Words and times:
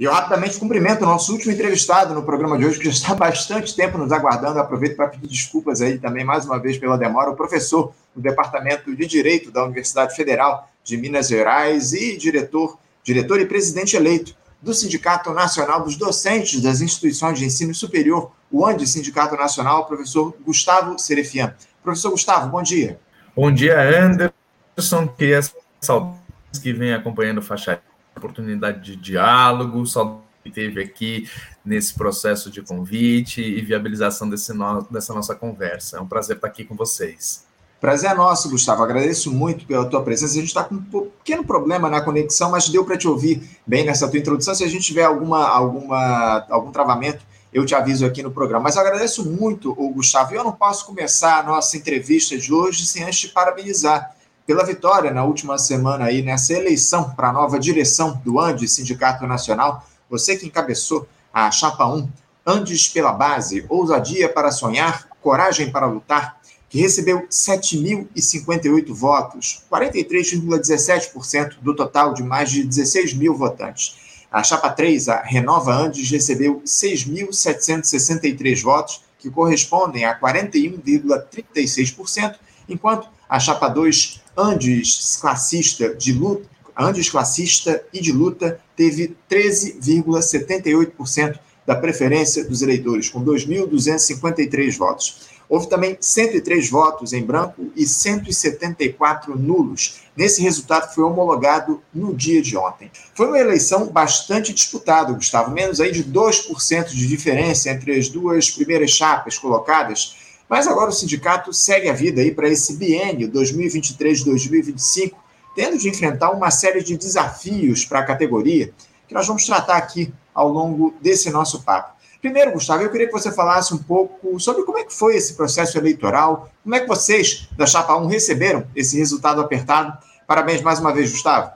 E 0.00 0.04
eu 0.04 0.12
rapidamente 0.12 0.58
cumprimento 0.58 1.02
o 1.02 1.06
nosso 1.06 1.30
último 1.30 1.52
entrevistado 1.52 2.14
no 2.14 2.22
programa 2.22 2.56
de 2.56 2.64
hoje, 2.64 2.78
que 2.78 2.86
já 2.86 2.90
está 2.90 3.12
há 3.12 3.14
bastante 3.14 3.76
tempo 3.76 3.98
nos 3.98 4.10
aguardando. 4.10 4.58
Aproveito 4.58 4.96
para 4.96 5.08
pedir 5.08 5.28
desculpas 5.28 5.82
aí 5.82 5.98
também, 5.98 6.24
mais 6.24 6.46
uma 6.46 6.58
vez, 6.58 6.78
pela 6.78 6.96
demora. 6.96 7.28
O 7.28 7.36
professor 7.36 7.92
do 8.16 8.22
Departamento 8.22 8.96
de 8.96 9.06
Direito 9.06 9.50
da 9.50 9.62
Universidade 9.62 10.16
Federal 10.16 10.70
de 10.82 10.96
Minas 10.96 11.28
Gerais 11.28 11.92
e 11.92 12.16
diretor, 12.16 12.78
diretor 13.04 13.42
e 13.42 13.44
presidente 13.44 13.94
eleito 13.94 14.34
do 14.62 14.72
Sindicato 14.72 15.34
Nacional 15.34 15.84
dos 15.84 15.96
Docentes 15.96 16.62
das 16.62 16.80
Instituições 16.80 17.38
de 17.38 17.44
Ensino 17.44 17.74
Superior, 17.74 18.32
o 18.50 18.64
ANDE 18.64 18.86
Sindicato 18.86 19.36
Nacional, 19.36 19.84
professor 19.84 20.34
Gustavo 20.40 20.98
Serefian. 20.98 21.54
Professor 21.82 22.10
Gustavo, 22.10 22.48
bom 22.48 22.62
dia. 22.62 22.98
Bom 23.36 23.52
dia, 23.52 23.78
Anderson, 23.78 25.08
que 25.08 25.30
é 25.30 25.40
saudades 25.78 26.18
que 26.62 26.72
vem 26.72 26.94
acompanhando 26.94 27.38
o 27.38 27.42
Faixa 27.42 27.82
oportunidade 28.20 28.80
de 28.80 28.96
diálogo, 28.96 29.84
só 29.86 30.22
que 30.42 30.50
teve 30.50 30.82
aqui 30.82 31.28
nesse 31.64 31.94
processo 31.94 32.50
de 32.50 32.62
convite 32.62 33.42
e 33.42 33.60
viabilização 33.60 34.28
desse 34.28 34.52
no, 34.52 34.82
dessa 34.90 35.12
nossa 35.12 35.34
conversa. 35.34 35.98
É 35.98 36.00
um 36.00 36.06
prazer 36.06 36.36
estar 36.36 36.48
aqui 36.48 36.64
com 36.64 36.74
vocês. 36.74 37.44
Prazer 37.80 38.10
é 38.10 38.14
nosso, 38.14 38.50
Gustavo. 38.50 38.82
Agradeço 38.82 39.32
muito 39.32 39.66
pela 39.66 39.86
tua 39.86 40.02
presença. 40.02 40.34
A 40.34 40.36
gente 40.36 40.48
está 40.48 40.64
com 40.64 40.74
um 40.74 40.82
pequeno 40.82 41.42
problema 41.42 41.88
na 41.88 42.02
conexão, 42.02 42.50
mas 42.50 42.68
deu 42.68 42.84
para 42.84 42.98
te 42.98 43.08
ouvir 43.08 43.42
bem 43.66 43.86
nessa 43.86 44.06
tua 44.06 44.18
introdução. 44.18 44.54
Se 44.54 44.62
a 44.62 44.68
gente 44.68 44.84
tiver 44.84 45.04
alguma, 45.04 45.48
alguma, 45.48 46.46
algum 46.50 46.70
travamento, 46.70 47.24
eu 47.52 47.64
te 47.64 47.74
aviso 47.74 48.04
aqui 48.04 48.22
no 48.22 48.30
programa. 48.30 48.64
Mas 48.64 48.76
agradeço 48.76 49.24
muito, 49.24 49.74
o 49.78 49.90
Gustavo. 49.94 50.34
Eu 50.34 50.44
não 50.44 50.52
posso 50.52 50.84
começar 50.84 51.40
a 51.40 51.42
nossa 51.42 51.74
entrevista 51.76 52.36
de 52.36 52.52
hoje 52.52 52.86
sem 52.86 53.02
antes 53.02 53.18
te 53.18 53.28
parabenizar 53.28 54.14
pela 54.50 54.66
vitória 54.66 55.12
na 55.12 55.22
última 55.22 55.56
semana 55.58 56.06
aí 56.06 56.22
nessa 56.22 56.54
eleição 56.54 57.10
para 57.10 57.28
a 57.28 57.32
nova 57.32 57.56
direção 57.56 58.20
do 58.24 58.40
Andes 58.40 58.72
Sindicato 58.72 59.24
Nacional. 59.24 59.86
Você 60.10 60.36
que 60.36 60.44
encabeçou 60.44 61.06
a 61.32 61.48
chapa 61.52 61.86
1, 61.86 62.08
Andes 62.44 62.88
pela 62.88 63.12
base, 63.12 63.64
ousadia 63.68 64.28
para 64.28 64.50
sonhar, 64.50 65.06
coragem 65.20 65.70
para 65.70 65.86
lutar, 65.86 66.40
que 66.68 66.80
recebeu 66.80 67.28
7.058 67.30 68.92
votos, 68.92 69.62
43,17% 69.70 71.60
do 71.62 71.76
total 71.76 72.12
de 72.12 72.24
mais 72.24 72.50
de 72.50 72.64
16 72.64 73.14
mil 73.14 73.36
votantes. 73.36 74.24
A 74.32 74.42
chapa 74.42 74.68
3, 74.68 75.10
a 75.10 75.22
Renova 75.22 75.72
Andes, 75.72 76.10
recebeu 76.10 76.60
6.763 76.66 78.62
votos, 78.62 79.04
que 79.16 79.30
correspondem 79.30 80.04
a 80.04 80.18
41,36%, 80.18 82.34
enquanto 82.68 83.08
a 83.30 83.38
chapa 83.38 83.68
2, 83.68 84.20
Andes 84.40 85.18
classista 85.20 85.94
de 85.94 86.14
luta, 86.14 86.48
Andes 86.78 87.10
classista 87.10 87.84
e 87.92 88.00
de 88.00 88.10
luta 88.10 88.58
teve 88.74 89.14
13,78% 89.30 91.38
da 91.66 91.74
preferência 91.74 92.42
dos 92.42 92.62
eleitores, 92.62 93.10
com 93.10 93.22
2.253 93.22 94.78
votos. 94.78 95.28
Houve 95.46 95.68
também 95.68 95.98
103 96.00 96.70
votos 96.70 97.12
em 97.12 97.22
branco 97.22 97.70
e 97.76 97.86
174 97.86 99.38
nulos. 99.38 100.00
Nesse 100.16 100.40
resultado 100.40 100.94
foi 100.94 101.04
homologado 101.04 101.82
no 101.92 102.14
dia 102.14 102.40
de 102.40 102.56
ontem. 102.56 102.90
Foi 103.14 103.26
uma 103.26 103.38
eleição 103.38 103.88
bastante 103.88 104.54
disputada, 104.54 105.12
Gustavo, 105.12 105.50
menos 105.50 105.80
aí 105.80 105.92
de 105.92 106.02
2% 106.02 106.86
de 106.86 107.06
diferença 107.06 107.68
entre 107.68 107.98
as 107.98 108.08
duas 108.08 108.48
primeiras 108.48 108.92
chapas 108.92 109.36
colocadas 109.36 110.29
mas 110.50 110.66
agora 110.66 110.90
o 110.90 110.92
sindicato 110.92 111.52
segue 111.52 111.88
a 111.88 111.92
vida 111.92 112.20
aí 112.20 112.34
para 112.34 112.48
esse 112.48 112.76
biênio 112.76 113.30
2023-2025, 113.30 115.12
tendo 115.54 115.78
de 115.78 115.88
enfrentar 115.88 116.32
uma 116.32 116.50
série 116.50 116.82
de 116.82 116.96
desafios 116.96 117.84
para 117.84 118.00
a 118.00 118.04
categoria, 118.04 118.74
que 119.06 119.14
nós 119.14 119.28
vamos 119.28 119.46
tratar 119.46 119.76
aqui 119.76 120.12
ao 120.34 120.48
longo 120.48 120.92
desse 121.00 121.30
nosso 121.30 121.62
papo. 121.62 121.94
Primeiro, 122.20 122.50
Gustavo, 122.52 122.82
eu 122.82 122.90
queria 122.90 123.06
que 123.06 123.12
você 123.12 123.30
falasse 123.30 123.72
um 123.72 123.78
pouco 123.78 124.40
sobre 124.40 124.64
como 124.64 124.78
é 124.78 124.84
que 124.84 124.92
foi 124.92 125.14
esse 125.14 125.34
processo 125.34 125.78
eleitoral, 125.78 126.50
como 126.64 126.74
é 126.74 126.80
que 126.80 126.88
vocês 126.88 127.48
da 127.56 127.64
Chapa 127.64 127.96
1 127.96 128.06
receberam 128.08 128.66
esse 128.74 128.98
resultado 128.98 129.40
apertado. 129.40 129.96
Parabéns 130.26 130.62
mais 130.62 130.80
uma 130.80 130.92
vez, 130.92 131.12
Gustavo. 131.12 131.52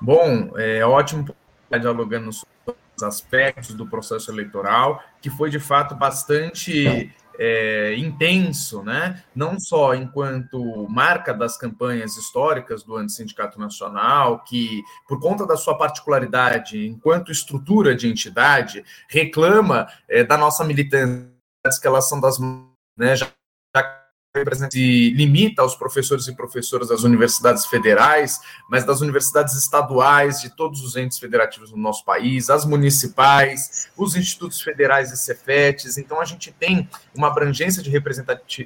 Bom, 0.00 0.50
é 0.56 0.84
ótimo 0.84 1.28
estar 1.64 1.78
dialogando 1.78 2.32
sobre 2.32 2.76
os 2.96 3.02
aspectos 3.04 3.74
do 3.74 3.86
processo 3.86 4.30
eleitoral, 4.32 5.00
que 5.22 5.30
foi 5.30 5.48
de 5.48 5.60
fato 5.60 5.94
bastante 5.94 7.12
é, 7.38 7.94
intenso, 7.96 8.82
né? 8.82 9.22
não 9.34 9.58
só 9.58 9.94
enquanto 9.94 10.86
marca 10.88 11.32
das 11.32 11.56
campanhas 11.56 12.16
históricas 12.16 12.82
do 12.82 12.96
Antissindicato 12.96 13.58
Nacional, 13.58 14.42
que, 14.44 14.82
por 15.08 15.20
conta 15.20 15.46
da 15.46 15.56
sua 15.56 15.76
particularidade, 15.76 16.86
enquanto 16.86 17.32
estrutura 17.32 17.94
de 17.94 18.08
entidade, 18.08 18.84
reclama 19.08 19.88
é, 20.08 20.24
da 20.24 20.36
nossa 20.36 20.64
militância, 20.64 21.30
que 21.80 21.86
elas 21.86 22.08
são 22.08 22.20
das. 22.20 22.38
Né, 22.96 23.14
já 23.14 23.28
se 24.70 25.10
limita 25.10 25.62
aos 25.62 25.74
professores 25.74 26.26
e 26.26 26.34
professoras 26.34 26.88
das 26.88 27.02
universidades 27.02 27.66
federais, 27.66 28.40
mas 28.68 28.84
das 28.84 29.00
universidades 29.00 29.54
estaduais, 29.54 30.40
de 30.40 30.50
todos 30.50 30.82
os 30.82 30.96
entes 30.96 31.18
federativos 31.18 31.70
do 31.70 31.76
nosso 31.76 32.04
país, 32.04 32.50
as 32.50 32.64
municipais, 32.64 33.88
os 33.96 34.16
institutos 34.16 34.60
federais 34.60 35.12
e 35.12 35.16
cefetes. 35.16 35.98
Então, 35.98 36.20
a 36.20 36.24
gente 36.24 36.52
tem 36.52 36.88
uma 37.14 37.28
abrangência 37.28 37.82
de, 37.82 37.90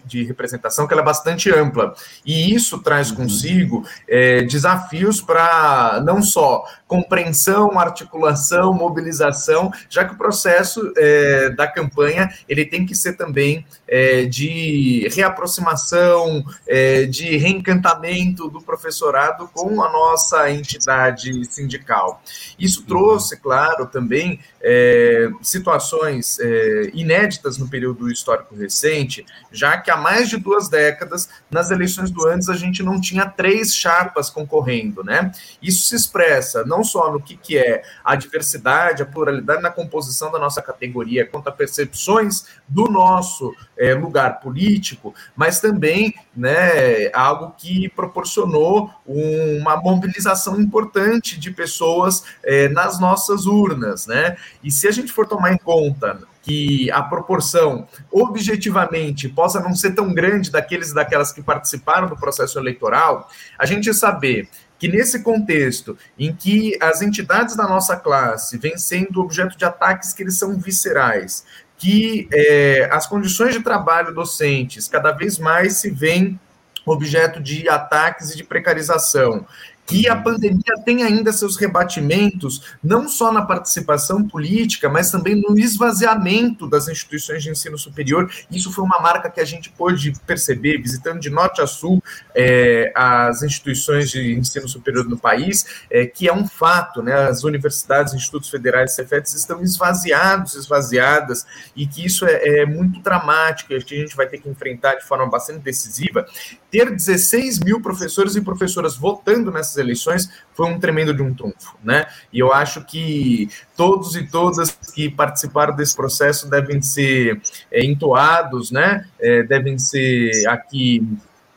de 0.05 0.25
representação 0.25 0.87
que 0.87 0.95
é 0.95 1.03
bastante 1.03 1.51
ampla. 1.51 1.95
E 2.25 2.55
isso 2.55 2.79
traz 2.79 3.11
uhum. 3.11 3.17
consigo 3.17 3.87
é, 4.09 4.43
desafios 4.43 5.21
para 5.21 6.03
não 6.05 6.23
só 6.23 6.65
compreensão, 6.91 7.79
articulação, 7.79 8.75
mobilização, 8.75 9.71
já 9.89 10.05
que 10.05 10.13
o 10.13 10.19
processo 10.19 10.93
é, 10.97 11.49
da 11.51 11.69
campanha 11.69 12.29
ele 12.49 12.65
tem 12.65 12.85
que 12.85 12.97
ser 12.97 13.13
também 13.13 13.65
é, 13.87 14.25
de 14.25 15.09
reaproximação, 15.15 16.45
é, 16.67 17.05
de 17.05 17.37
reencantamento 17.37 18.51
do 18.51 18.61
professorado 18.61 19.49
com 19.55 19.81
a 19.81 19.93
nossa 19.93 20.51
entidade 20.51 21.45
sindical. 21.45 22.21
Isso 22.59 22.85
trouxe, 22.85 23.37
claro, 23.37 23.87
também 23.87 24.41
é, 24.63 25.31
situações 25.43 26.39
é, 26.39 26.91
inéditas 26.93 27.57
no 27.59 27.69
período 27.69 28.11
histórico 28.11 28.55
recente, 28.55 29.25
já 29.51 29.79
que 29.79 29.91
há 29.91 29.97
mais 29.97 30.29
de 30.29 30.37
duas 30.37 30.69
décadas, 30.69 31.29
nas 31.51 31.71
eleições 31.71 32.11
do 32.11 32.27
antes, 32.27 32.49
a 32.49 32.57
gente 32.57 32.83
não 32.83 33.01
tinha 33.01 33.27
três 33.27 33.75
chapas 33.75 34.29
concorrendo, 34.29 35.03
né? 35.03 35.33
Isso 35.63 35.87
se 35.87 35.97
expressa 35.97 36.65
não 36.65 36.85
só 36.85 37.11
no 37.11 37.21
que, 37.21 37.37
que 37.37 37.57
é 37.57 37.83
a 38.05 38.15
diversidade, 38.15 39.03
a 39.03 39.07
pluralidade 39.07 39.63
na 39.63 39.71
composição 39.71 40.31
da 40.31 40.39
nossa 40.39 40.61
categoria, 40.61 41.27
quanto 41.27 41.49
a 41.49 41.53
percepções 41.53 42.45
do 42.69 42.85
nosso 42.85 43.55
é, 43.77 43.95
lugar 43.95 44.41
político, 44.41 45.15
mas 45.35 45.61
também 45.61 46.15
né, 46.37 47.11
algo 47.13 47.55
que 47.57 47.89
proporcionou 47.89 48.91
uma 49.07 49.77
mobilização 49.77 50.61
importante 50.61 51.39
de 51.39 51.51
pessoas 51.51 52.23
é, 52.45 52.69
nas 52.69 53.01
nossas 53.01 53.47
urnas, 53.47 54.07
né? 54.07 54.37
E 54.63 54.71
se 54.71 54.87
a 54.87 54.91
gente 54.91 55.13
for 55.13 55.27
tomar 55.27 55.53
em 55.53 55.59
conta 55.59 56.21
que 56.43 56.91
a 56.91 57.03
proporção 57.03 57.87
objetivamente 58.11 59.29
possa 59.29 59.61
não 59.61 59.75
ser 59.75 59.95
tão 59.95 60.13
grande 60.13 60.51
daqueles 60.51 60.91
e 60.91 60.95
daquelas 60.95 61.33
que 61.33 61.43
participaram 61.43 62.09
do 62.09 62.17
processo 62.17 62.59
eleitoral, 62.59 63.29
a 63.59 63.67
gente 63.67 63.93
saber 63.93 64.49
que 64.79 64.89
nesse 64.89 65.23
contexto 65.23 65.97
em 66.19 66.35
que 66.35 66.77
as 66.81 67.03
entidades 67.03 67.55
da 67.55 67.69
nossa 67.69 67.97
classe 67.97 68.57
vêm 68.57 68.79
sendo 68.79 69.21
objeto 69.21 69.57
de 69.57 69.65
ataques 69.65 70.15
que 70.15 70.23
eles 70.23 70.39
são 70.39 70.59
viscerais, 70.59 71.45
que 71.77 72.27
é, 72.33 72.89
as 72.91 73.07
condições 73.07 73.55
de 73.55 73.63
trabalho 73.63 74.15
docentes 74.15 74.89
cada 74.89 75.13
vez 75.13 75.39
mais 75.39 75.75
se 75.75 75.91
veem 75.91 76.41
objeto 76.87 77.41
de 77.41 77.69
ataques 77.69 78.31
e 78.31 78.37
de 78.37 78.45
precarização, 78.45 79.47
que 79.91 80.09
a 80.09 80.15
pandemia 80.15 80.61
tem 80.85 81.03
ainda 81.03 81.33
seus 81.33 81.57
rebatimentos, 81.57 82.63
não 82.83 83.09
só 83.09 83.33
na 83.33 83.43
participação 83.43 84.27
política, 84.27 84.89
mas 84.89 85.11
também 85.11 85.35
no 85.35 85.59
esvaziamento 85.59 86.69
das 86.69 86.87
instituições 86.87 87.43
de 87.43 87.51
ensino 87.51 87.77
superior. 87.77 88.31
Isso 88.49 88.71
foi 88.71 88.85
uma 88.85 89.01
marca 89.01 89.29
que 89.29 89.41
a 89.41 89.45
gente 89.45 89.69
pôde 89.71 90.13
perceber, 90.25 90.79
visitando 90.79 91.19
de 91.19 91.29
norte 91.29 91.61
a 91.61 91.67
sul 91.67 92.01
é, 92.37 92.93
as 92.95 93.43
instituições 93.43 94.11
de 94.11 94.33
ensino 94.33 94.69
superior 94.69 95.09
no 95.09 95.19
país, 95.19 95.85
é, 95.91 96.07
que 96.07 96.29
é 96.29 96.33
um 96.33 96.47
fato, 96.47 97.03
né? 97.03 97.29
As 97.29 97.43
universidades, 97.43 98.15
institutos 98.15 98.49
federais, 98.49 98.95
CEFETs 98.95 99.35
estão 99.35 99.61
esvaziados, 99.61 100.55
esvaziadas, 100.55 101.45
e 101.75 101.85
que 101.85 102.07
isso 102.07 102.25
é, 102.25 102.61
é 102.61 102.67
muito 102.67 103.01
dramático, 103.01 103.73
e 103.73 103.83
que 103.83 103.95
a 103.97 103.99
gente 103.99 104.15
vai 104.15 104.29
ter 104.29 104.39
que 104.39 104.49
enfrentar 104.49 104.95
de 104.95 105.05
forma 105.05 105.27
bastante 105.27 105.61
decisiva. 105.61 106.25
Ter 106.71 106.93
16 106.93 107.59
mil 107.59 107.81
professores 107.81 108.37
e 108.37 108.41
professoras 108.41 108.97
votando 108.97 109.51
nessas 109.51 109.80
eleições 109.81 110.31
foi 110.55 110.67
um 110.67 110.79
tremendo 110.79 111.13
de 111.13 111.23
um 111.23 111.35
trunfo, 111.35 111.77
né? 111.83 112.07
E 112.33 112.39
eu 112.39 112.53
acho 112.53 112.85
que 112.85 113.49
todos 113.77 114.15
e 114.15 114.27
todas 114.27 114.71
que 114.95 115.11
participaram 115.11 115.75
desse 115.75 115.97
processo 115.97 116.49
devem 116.49 116.81
ser 116.83 117.41
é, 117.73 117.85
entoados, 117.85 118.71
né? 118.71 119.09
É, 119.19 119.43
devem 119.43 119.79
ser 119.79 120.47
aqui 120.47 121.07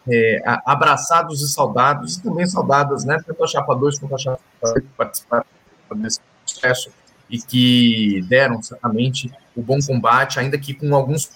é, 0.09 0.41
abraçados 0.65 1.41
e 1.41 1.51
saudados, 1.51 2.17
e 2.17 2.23
também 2.23 2.47
saudadas, 2.47 3.05
né? 3.05 3.17
Tanto 3.25 3.43
a 3.43 3.47
chapa 3.47 3.75
2 3.75 3.99
quanto 3.99 4.15
a 4.15 4.17
chapa 4.17 4.39
3 4.61 4.73
que 4.75 4.91
participaram 4.97 5.45
desse 5.95 6.19
processo 6.45 6.91
e 7.29 7.39
que 7.39 8.21
deram 8.27 8.61
certamente 8.61 9.31
o 9.55 9.61
bom 9.61 9.79
combate, 9.79 10.39
ainda 10.39 10.57
que 10.57 10.73
com 10.73 10.93
alguns 10.95 11.31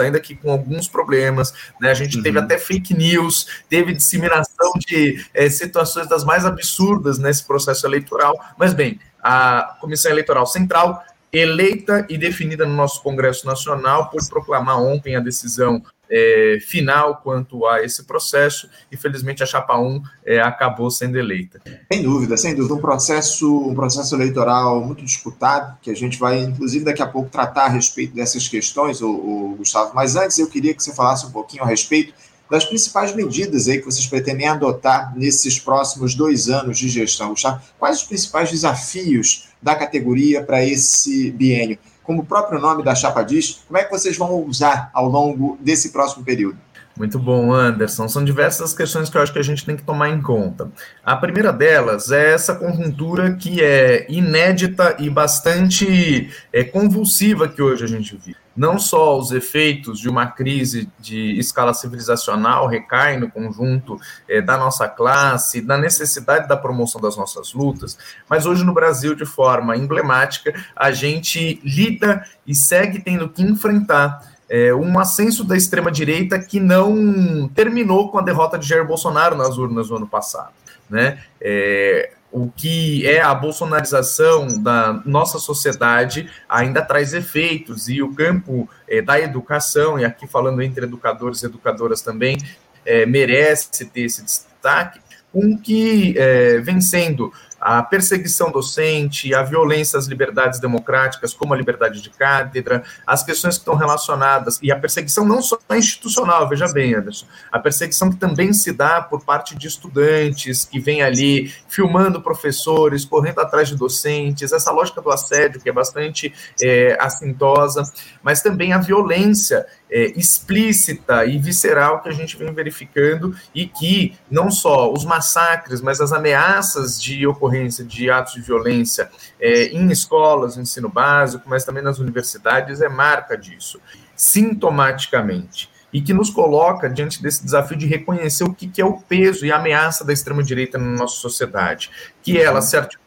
ainda 0.00 0.20
que 0.20 0.34
com 0.34 0.50
alguns 0.50 0.88
problemas, 0.88 1.52
né? 1.80 1.90
A 1.90 1.94
gente 1.94 2.16
uhum. 2.16 2.22
teve 2.22 2.38
até 2.38 2.58
fake 2.58 2.94
news, 2.94 3.46
teve 3.68 3.92
disseminação 3.92 4.72
de 4.78 5.24
é, 5.32 5.48
situações 5.48 6.08
das 6.08 6.24
mais 6.24 6.44
absurdas 6.44 7.18
nesse 7.18 7.46
processo 7.46 7.86
eleitoral. 7.86 8.38
Mas 8.58 8.72
bem, 8.72 8.98
a 9.22 9.76
Comissão 9.80 10.10
Eleitoral 10.10 10.46
Central 10.46 11.02
eleita 11.32 12.06
e 12.08 12.16
definida 12.16 12.64
no 12.64 12.74
nosso 12.74 13.02
Congresso 13.02 13.46
Nacional 13.46 14.08
por 14.10 14.26
proclamar 14.28 14.80
ontem 14.80 15.16
a 15.16 15.20
decisão 15.20 15.82
é, 16.10 16.58
final 16.60 17.16
quanto 17.16 17.66
a 17.66 17.82
esse 17.82 18.04
processo. 18.04 18.68
Infelizmente, 18.92 19.42
a 19.42 19.46
Chapa 19.46 19.78
1 19.78 20.02
é, 20.24 20.40
acabou 20.40 20.90
sendo 20.90 21.18
eleita. 21.18 21.60
Sem 21.92 22.02
dúvida, 22.02 22.36
sem 22.36 22.54
dúvida. 22.54 22.74
Um 22.74 22.80
processo, 22.80 23.68
um 23.68 23.74
processo 23.74 24.14
eleitoral 24.14 24.84
muito 24.84 25.04
disputado, 25.04 25.76
que 25.80 25.90
a 25.90 25.94
gente 25.94 26.18
vai, 26.18 26.40
inclusive, 26.40 26.84
daqui 26.84 27.02
a 27.02 27.06
pouco 27.06 27.28
tratar 27.30 27.66
a 27.66 27.68
respeito 27.68 28.14
dessas 28.14 28.48
questões, 28.48 29.00
o, 29.00 29.10
o 29.10 29.54
Gustavo. 29.58 29.92
Mas 29.94 30.16
antes, 30.16 30.38
eu 30.38 30.48
queria 30.48 30.74
que 30.74 30.82
você 30.82 30.94
falasse 30.94 31.26
um 31.26 31.30
pouquinho 31.30 31.62
a 31.62 31.66
respeito 31.66 32.14
das 32.50 32.64
principais 32.64 33.14
medidas 33.14 33.68
aí 33.68 33.78
que 33.78 33.84
vocês 33.84 34.06
pretendem 34.06 34.46
adotar 34.46 35.12
nesses 35.16 35.58
próximos 35.58 36.14
dois 36.14 36.48
anos 36.48 36.78
de 36.78 36.88
gestão, 36.88 37.30
Gustavo. 37.30 37.60
Quais 37.78 37.98
os 37.98 38.04
principais 38.04 38.50
desafios 38.50 39.48
da 39.60 39.74
categoria 39.74 40.42
para 40.42 40.64
esse 40.64 41.30
biênio? 41.32 41.78
Como 42.06 42.22
o 42.22 42.24
próprio 42.24 42.60
nome 42.60 42.82
da 42.84 42.94
chapa 42.94 43.22
diz, 43.22 43.62
como 43.66 43.78
é 43.78 43.84
que 43.84 43.90
vocês 43.90 44.16
vão 44.16 44.42
usar 44.44 44.90
ao 44.94 45.08
longo 45.08 45.58
desse 45.60 45.90
próximo 45.90 46.24
período? 46.24 46.56
Muito 46.96 47.18
bom, 47.18 47.52
Anderson. 47.52 48.08
São 48.08 48.24
diversas 48.24 48.72
questões 48.72 49.10
que 49.10 49.18
eu 49.18 49.22
acho 49.22 49.32
que 49.32 49.38
a 49.38 49.44
gente 49.44 49.66
tem 49.66 49.76
que 49.76 49.82
tomar 49.82 50.08
em 50.08 50.22
conta. 50.22 50.70
A 51.04 51.14
primeira 51.14 51.52
delas 51.52 52.10
é 52.10 52.32
essa 52.32 52.54
conjuntura 52.54 53.34
que 53.34 53.62
é 53.62 54.06
inédita 54.08 54.96
e 54.98 55.10
bastante 55.10 56.30
é, 56.50 56.64
convulsiva 56.64 57.48
que 57.48 57.60
hoje 57.60 57.84
a 57.84 57.86
gente 57.86 58.16
vive. 58.16 58.36
Não 58.56 58.78
só 58.78 59.18
os 59.18 59.32
efeitos 59.32 60.00
de 60.00 60.08
uma 60.08 60.28
crise 60.28 60.88
de 60.98 61.38
escala 61.38 61.74
civilizacional 61.74 62.66
recaem 62.66 63.20
no 63.20 63.30
conjunto 63.30 64.00
é, 64.26 64.40
da 64.40 64.56
nossa 64.56 64.88
classe, 64.88 65.60
da 65.60 65.76
necessidade 65.76 66.48
da 66.48 66.56
promoção 66.56 66.98
das 66.98 67.18
nossas 67.18 67.52
lutas, 67.52 67.98
mas 68.30 68.46
hoje 68.46 68.64
no 68.64 68.72
Brasil, 68.72 69.14
de 69.14 69.26
forma 69.26 69.76
emblemática, 69.76 70.54
a 70.74 70.90
gente 70.90 71.60
lida 71.62 72.24
e 72.46 72.54
segue 72.54 73.00
tendo 73.00 73.28
que 73.28 73.42
enfrentar 73.42 74.35
é, 74.48 74.74
um 74.74 74.98
ascenso 74.98 75.44
da 75.44 75.56
extrema-direita 75.56 76.38
que 76.38 76.60
não 76.60 77.48
terminou 77.54 78.10
com 78.10 78.18
a 78.18 78.22
derrota 78.22 78.58
de 78.58 78.66
Jair 78.66 78.86
Bolsonaro 78.86 79.36
nas 79.36 79.58
urnas 79.58 79.90
no 79.90 79.96
ano 79.96 80.06
passado. 80.06 80.52
Né? 80.88 81.18
É, 81.40 82.12
o 82.30 82.50
que 82.50 83.06
é 83.06 83.20
a 83.20 83.34
bolsonarização 83.34 84.62
da 84.62 85.00
nossa 85.04 85.38
sociedade 85.38 86.30
ainda 86.48 86.82
traz 86.82 87.14
efeitos, 87.14 87.88
e 87.88 88.02
o 88.02 88.12
campo 88.14 88.68
é, 88.88 89.00
da 89.00 89.18
educação, 89.18 89.98
e 89.98 90.04
aqui 90.04 90.26
falando 90.26 90.62
entre 90.62 90.84
educadores 90.84 91.42
e 91.42 91.46
educadoras 91.46 92.02
também, 92.02 92.36
é, 92.84 93.06
merece 93.06 93.86
ter 93.86 94.02
esse 94.02 94.22
destaque, 94.22 95.00
com 95.32 95.56
que 95.58 96.14
é, 96.16 96.58
vem 96.58 96.80
sendo 96.80 97.32
a 97.66 97.82
perseguição 97.82 98.52
docente, 98.52 99.34
a 99.34 99.42
violência 99.42 99.98
às 99.98 100.06
liberdades 100.06 100.60
democráticas, 100.60 101.34
como 101.34 101.52
a 101.52 101.56
liberdade 101.56 102.00
de 102.00 102.10
cátedra, 102.10 102.84
as 103.04 103.24
questões 103.24 103.56
que 103.56 103.62
estão 103.62 103.74
relacionadas, 103.74 104.60
e 104.62 104.70
a 104.70 104.78
perseguição 104.78 105.24
não 105.24 105.42
só 105.42 105.58
institucional, 105.72 106.48
veja 106.48 106.72
bem, 106.72 106.94
Anderson, 106.94 107.26
a 107.50 107.58
perseguição 107.58 108.08
que 108.08 108.18
também 108.18 108.52
se 108.52 108.72
dá 108.72 109.02
por 109.02 109.24
parte 109.24 109.56
de 109.56 109.66
estudantes 109.66 110.64
que 110.64 110.78
vêm 110.78 111.02
ali 111.02 111.52
filmando 111.68 112.22
professores, 112.22 113.04
correndo 113.04 113.40
atrás 113.40 113.68
de 113.68 113.74
docentes, 113.74 114.52
essa 114.52 114.70
lógica 114.70 115.02
do 115.02 115.10
assédio 115.10 115.60
que 115.60 115.68
é 115.68 115.72
bastante 115.72 116.32
é, 116.62 116.96
assintosa, 117.00 117.82
mas 118.22 118.42
também 118.42 118.74
a 118.74 118.78
violência 118.78 119.66
é, 119.90 120.06
explícita 120.18 121.24
e 121.24 121.38
visceral 121.38 122.02
que 122.02 122.08
a 122.08 122.12
gente 122.12 122.36
vem 122.36 122.52
verificando 122.52 123.34
e 123.54 123.66
que 123.66 124.16
não 124.30 124.50
só 124.50 124.92
os 124.92 125.04
massacres, 125.04 125.80
mas 125.80 126.00
as 126.00 126.12
ameaças 126.12 127.00
de 127.00 127.26
ocorrência 127.26 127.84
de 127.84 128.10
atos 128.10 128.34
de 128.34 128.40
violência 128.40 129.10
é, 129.40 129.66
em 129.66 129.90
escolas, 129.90 130.56
no 130.56 130.62
ensino 130.62 130.88
básico, 130.88 131.48
mas 131.48 131.64
também 131.64 131.82
nas 131.82 131.98
universidades, 131.98 132.80
é 132.80 132.88
marca 132.88 133.36
disso, 133.36 133.80
sintomaticamente. 134.14 135.70
E 135.92 136.00
que 136.00 136.12
nos 136.12 136.28
coloca 136.28 136.90
diante 136.90 137.22
desse 137.22 137.44
desafio 137.44 137.76
de 137.76 137.86
reconhecer 137.86 138.44
o 138.44 138.52
que, 138.52 138.68
que 138.68 138.82
é 138.82 138.84
o 138.84 138.98
peso 138.98 139.46
e 139.46 139.52
a 139.52 139.56
ameaça 139.56 140.04
da 140.04 140.12
extrema-direita 140.12 140.76
na 140.76 140.84
nossa 140.84 141.16
sociedade, 141.16 141.90
que 142.22 142.38
ela 142.38 142.60
se 142.60 142.76
articula 142.76 143.05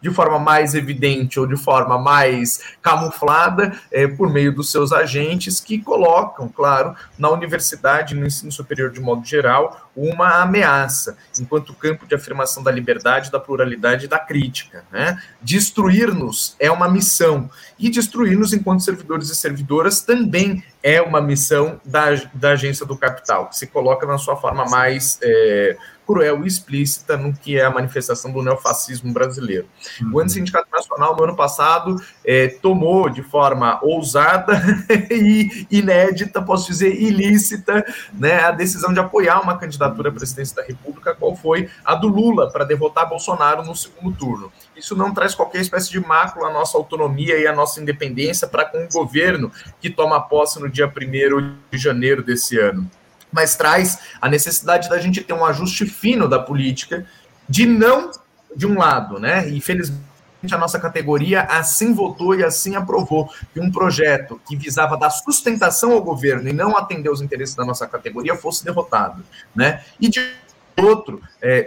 de 0.00 0.10
forma 0.10 0.38
mais 0.38 0.74
evidente 0.74 1.38
ou 1.38 1.46
de 1.46 1.56
forma 1.56 1.98
mais 1.98 2.60
camuflada 2.80 3.78
é, 3.90 4.06
por 4.06 4.30
meio 4.30 4.54
dos 4.54 4.70
seus 4.70 4.92
agentes 4.92 5.60
que 5.60 5.78
colocam, 5.78 6.48
claro, 6.48 6.94
na 7.18 7.30
universidade, 7.30 8.14
no 8.14 8.26
ensino 8.26 8.50
superior 8.52 8.90
de 8.90 9.00
modo 9.00 9.24
geral, 9.24 9.88
uma 9.96 10.42
ameaça, 10.42 11.16
enquanto 11.40 11.74
campo 11.74 12.06
de 12.06 12.14
afirmação 12.14 12.62
da 12.62 12.70
liberdade, 12.70 13.32
da 13.32 13.40
pluralidade 13.40 14.04
e 14.04 14.08
da 14.08 14.18
crítica. 14.18 14.84
Né? 14.92 15.20
Destruir-nos 15.42 16.54
é 16.60 16.70
uma 16.70 16.88
missão, 16.88 17.50
e 17.78 17.90
destruir-nos 17.90 18.52
enquanto 18.52 18.82
servidores 18.82 19.28
e 19.28 19.34
servidoras 19.34 20.00
também 20.00 20.62
é 20.82 21.02
uma 21.02 21.20
missão 21.20 21.80
da, 21.84 22.06
da 22.32 22.50
agência 22.50 22.86
do 22.86 22.96
capital, 22.96 23.46
que 23.46 23.56
se 23.56 23.66
coloca 23.66 24.06
na 24.06 24.18
sua 24.18 24.36
forma 24.36 24.64
mais. 24.66 25.18
É, 25.22 25.76
cruel 26.08 26.42
e 26.42 26.46
explícita 26.46 27.18
no 27.18 27.34
que 27.34 27.58
é 27.58 27.64
a 27.66 27.70
manifestação 27.70 28.32
do 28.32 28.42
neofascismo 28.42 29.12
brasileiro. 29.12 29.68
Uhum. 30.00 30.12
O 30.14 30.20
Antissindicato 30.20 30.66
Nacional, 30.72 31.14
no 31.14 31.24
ano 31.24 31.36
passado, 31.36 31.96
é, 32.24 32.48
tomou 32.48 33.10
de 33.10 33.22
forma 33.22 33.78
ousada 33.82 34.54
e 35.12 35.66
inédita, 35.70 36.40
posso 36.40 36.68
dizer, 36.68 36.94
ilícita, 36.94 37.84
né, 38.14 38.40
a 38.40 38.50
decisão 38.50 38.90
de 38.90 38.98
apoiar 38.98 39.38
uma 39.42 39.58
candidatura 39.58 40.08
à 40.08 40.12
presidência 40.12 40.56
da 40.56 40.62
República, 40.62 41.14
qual 41.14 41.36
foi 41.36 41.68
a 41.84 41.94
do 41.94 42.08
Lula, 42.08 42.50
para 42.50 42.64
derrotar 42.64 43.06
Bolsonaro 43.06 43.62
no 43.62 43.76
segundo 43.76 44.16
turno. 44.16 44.50
Isso 44.74 44.96
não 44.96 45.12
traz 45.12 45.34
qualquer 45.34 45.60
espécie 45.60 45.90
de 45.90 46.00
mácula 46.00 46.48
à 46.48 46.52
nossa 46.52 46.78
autonomia 46.78 47.36
e 47.36 47.46
à 47.46 47.52
nossa 47.52 47.82
independência 47.82 48.48
para 48.48 48.64
com 48.64 48.78
o 48.82 48.88
governo 48.88 49.52
que 49.78 49.90
toma 49.90 50.18
posse 50.20 50.58
no 50.58 50.70
dia 50.70 50.86
1 50.86 51.54
de 51.70 51.76
janeiro 51.76 52.22
desse 52.22 52.58
ano 52.58 52.90
mas 53.32 53.56
traz 53.56 53.98
a 54.20 54.28
necessidade 54.28 54.88
da 54.88 54.98
gente 54.98 55.22
ter 55.22 55.32
um 55.32 55.44
ajuste 55.44 55.86
fino 55.86 56.28
da 56.28 56.38
política, 56.38 57.06
de 57.48 57.66
não, 57.66 58.10
de 58.54 58.66
um 58.66 58.78
lado, 58.78 59.18
né? 59.18 59.48
E 59.48 59.60
felizmente 59.60 60.08
a 60.52 60.58
nossa 60.58 60.78
categoria 60.78 61.42
assim 61.42 61.92
votou 61.92 62.34
e 62.34 62.44
assim 62.44 62.76
aprovou 62.76 63.28
que 63.52 63.60
um 63.60 63.70
projeto 63.70 64.40
que 64.46 64.56
visava 64.56 64.96
dar 64.96 65.10
sustentação 65.10 65.92
ao 65.92 66.02
governo 66.02 66.48
e 66.48 66.52
não 66.52 66.76
atender 66.76 67.10
os 67.10 67.20
interesses 67.20 67.56
da 67.56 67.64
nossa 67.64 67.86
categoria 67.86 68.36
fosse 68.36 68.64
derrotado, 68.64 69.24
né? 69.54 69.82
E 70.00 70.08
de 70.08 70.32
outro, 70.76 71.20
é, 71.42 71.66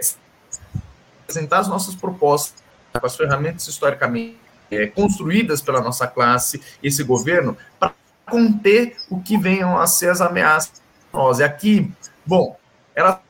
apresentar 1.22 1.58
as 1.58 1.68
nossas 1.68 1.94
propostas 1.94 2.62
com 2.92 3.06
as 3.06 3.16
ferramentas 3.16 3.66
historicamente 3.66 4.36
é, 4.70 4.86
construídas 4.86 5.60
pela 5.60 5.80
nossa 5.80 6.06
classe, 6.06 6.62
esse 6.82 7.02
governo, 7.02 7.56
para 7.78 7.92
conter 8.28 8.96
o 9.10 9.20
que 9.20 9.36
venham 9.36 9.78
a 9.78 9.86
ser 9.86 10.08
as 10.08 10.20
ameaças 10.20 10.80
nós. 11.12 11.40
Aqui, 11.40 11.92
bom, 12.26 12.56
ela 12.94 13.20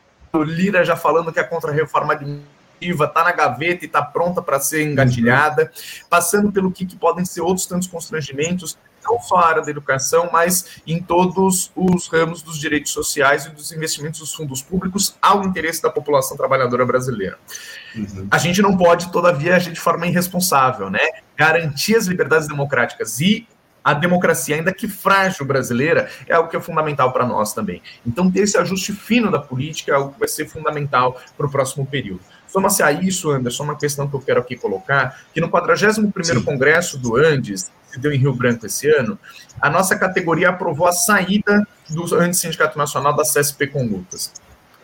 Lira 0.41 0.85
já 0.85 0.97
falando 0.97 1.33
que 1.33 1.41
a 1.41 1.45
contra-reforma 1.45 2.15
administrativa 2.15 3.05
está 3.05 3.23
na 3.23 3.33
gaveta 3.33 3.85
e 3.85 3.87
está 3.87 4.03
pronta 4.03 4.41
para 4.41 4.59
ser 4.59 4.83
engatilhada, 4.83 5.71
passando 6.09 6.51
pelo 6.51 6.73
que, 6.73 6.87
que, 6.87 6.97
podem 6.97 7.25
ser 7.25 7.43
outros 7.43 7.67
tantos 7.67 7.87
constrangimentos, 7.87 8.79
não 9.05 9.21
só 9.21 9.37
a 9.37 9.49
área 9.49 9.63
da 9.63 9.71
educação, 9.71 10.31
mas 10.33 10.81
em 10.87 11.03
todos 11.03 11.71
os 11.77 12.09
ramos 12.09 12.41
dos 12.41 12.59
direitos 12.59 12.93
sociais 12.93 13.47
e 13.47 13.51
dos 13.51 13.73
investimentos 13.73 14.21
dos 14.21 14.35
fundos 14.35 14.63
públicos 14.63 15.17
ao 15.21 15.45
interesse 15.45 15.83
da 15.83 15.91
população 15.91 16.37
trabalhadora 16.37 16.87
brasileira. 16.87 17.39
Uhum. 17.95 18.29
A 18.31 18.39
gente 18.39 18.63
não 18.63 18.77
pode, 18.77 19.11
todavia, 19.13 19.57
agir 19.57 19.73
de 19.73 19.81
forma 19.81 20.07
irresponsável, 20.07 20.89
né? 20.89 21.01
Garantir 21.37 21.97
as 21.97 22.07
liberdades 22.07 22.49
democráticas 22.49 23.21
e 23.21 23.47
a 23.85 23.95
democracia, 23.95 24.57
ainda 24.57 24.73
que 24.73 24.87
frágil 24.89 25.45
brasileira, 25.45 26.09
é 26.29 26.35
algo 26.35 26.49
que 26.49 26.57
é 26.57 26.61
fundamental 26.61 27.13
para 27.13 27.27
nós 27.27 27.53
também. 27.53 27.83
Então, 28.07 28.31
ter 28.31 28.41
esse 28.41 28.57
ajuste 28.57 28.93
fino 28.93 29.31
da 29.31 29.39
política 29.39 29.93
é 29.93 29.95
algo 29.95 30.13
que 30.13 30.21
vai 30.21 30.29
ser 30.29 30.47
fundamental 30.47 31.21
para 31.37 31.47
o 31.47 31.51
próximo 31.51 31.85
período. 31.87 32.21
Soma-se 32.47 32.83
a 32.83 32.93
isso, 32.93 33.31
Anderson, 33.31 33.65
uma 33.65 33.77
questão 33.77 34.07
que 34.07 34.15
eu 34.15 34.21
quero 34.21 34.41
aqui 34.41 34.57
colocar, 34.57 35.21
que 35.33 35.41
no 35.41 35.49
41º 35.49 36.45
Congresso 36.45 36.99
do 36.99 37.17
Andes, 37.17 37.73
que 37.91 37.99
deu 37.99 38.13
em 38.13 38.19
Rio 38.19 38.35
Branco 38.35 38.67
esse 38.67 38.89
ano, 38.89 39.19
a 39.61 39.71
nossa 39.71 39.97
categoria 39.97 40.51
aprovou 40.51 40.87
a 40.87 40.93
saída 40.93 41.67
do 41.89 42.15
Andes 42.15 42.41
Sindicato 42.41 42.77
Nacional 42.77 43.15
da 43.15 43.23
CSP 43.23 43.69
com 43.69 43.85
lutas. 43.85 44.33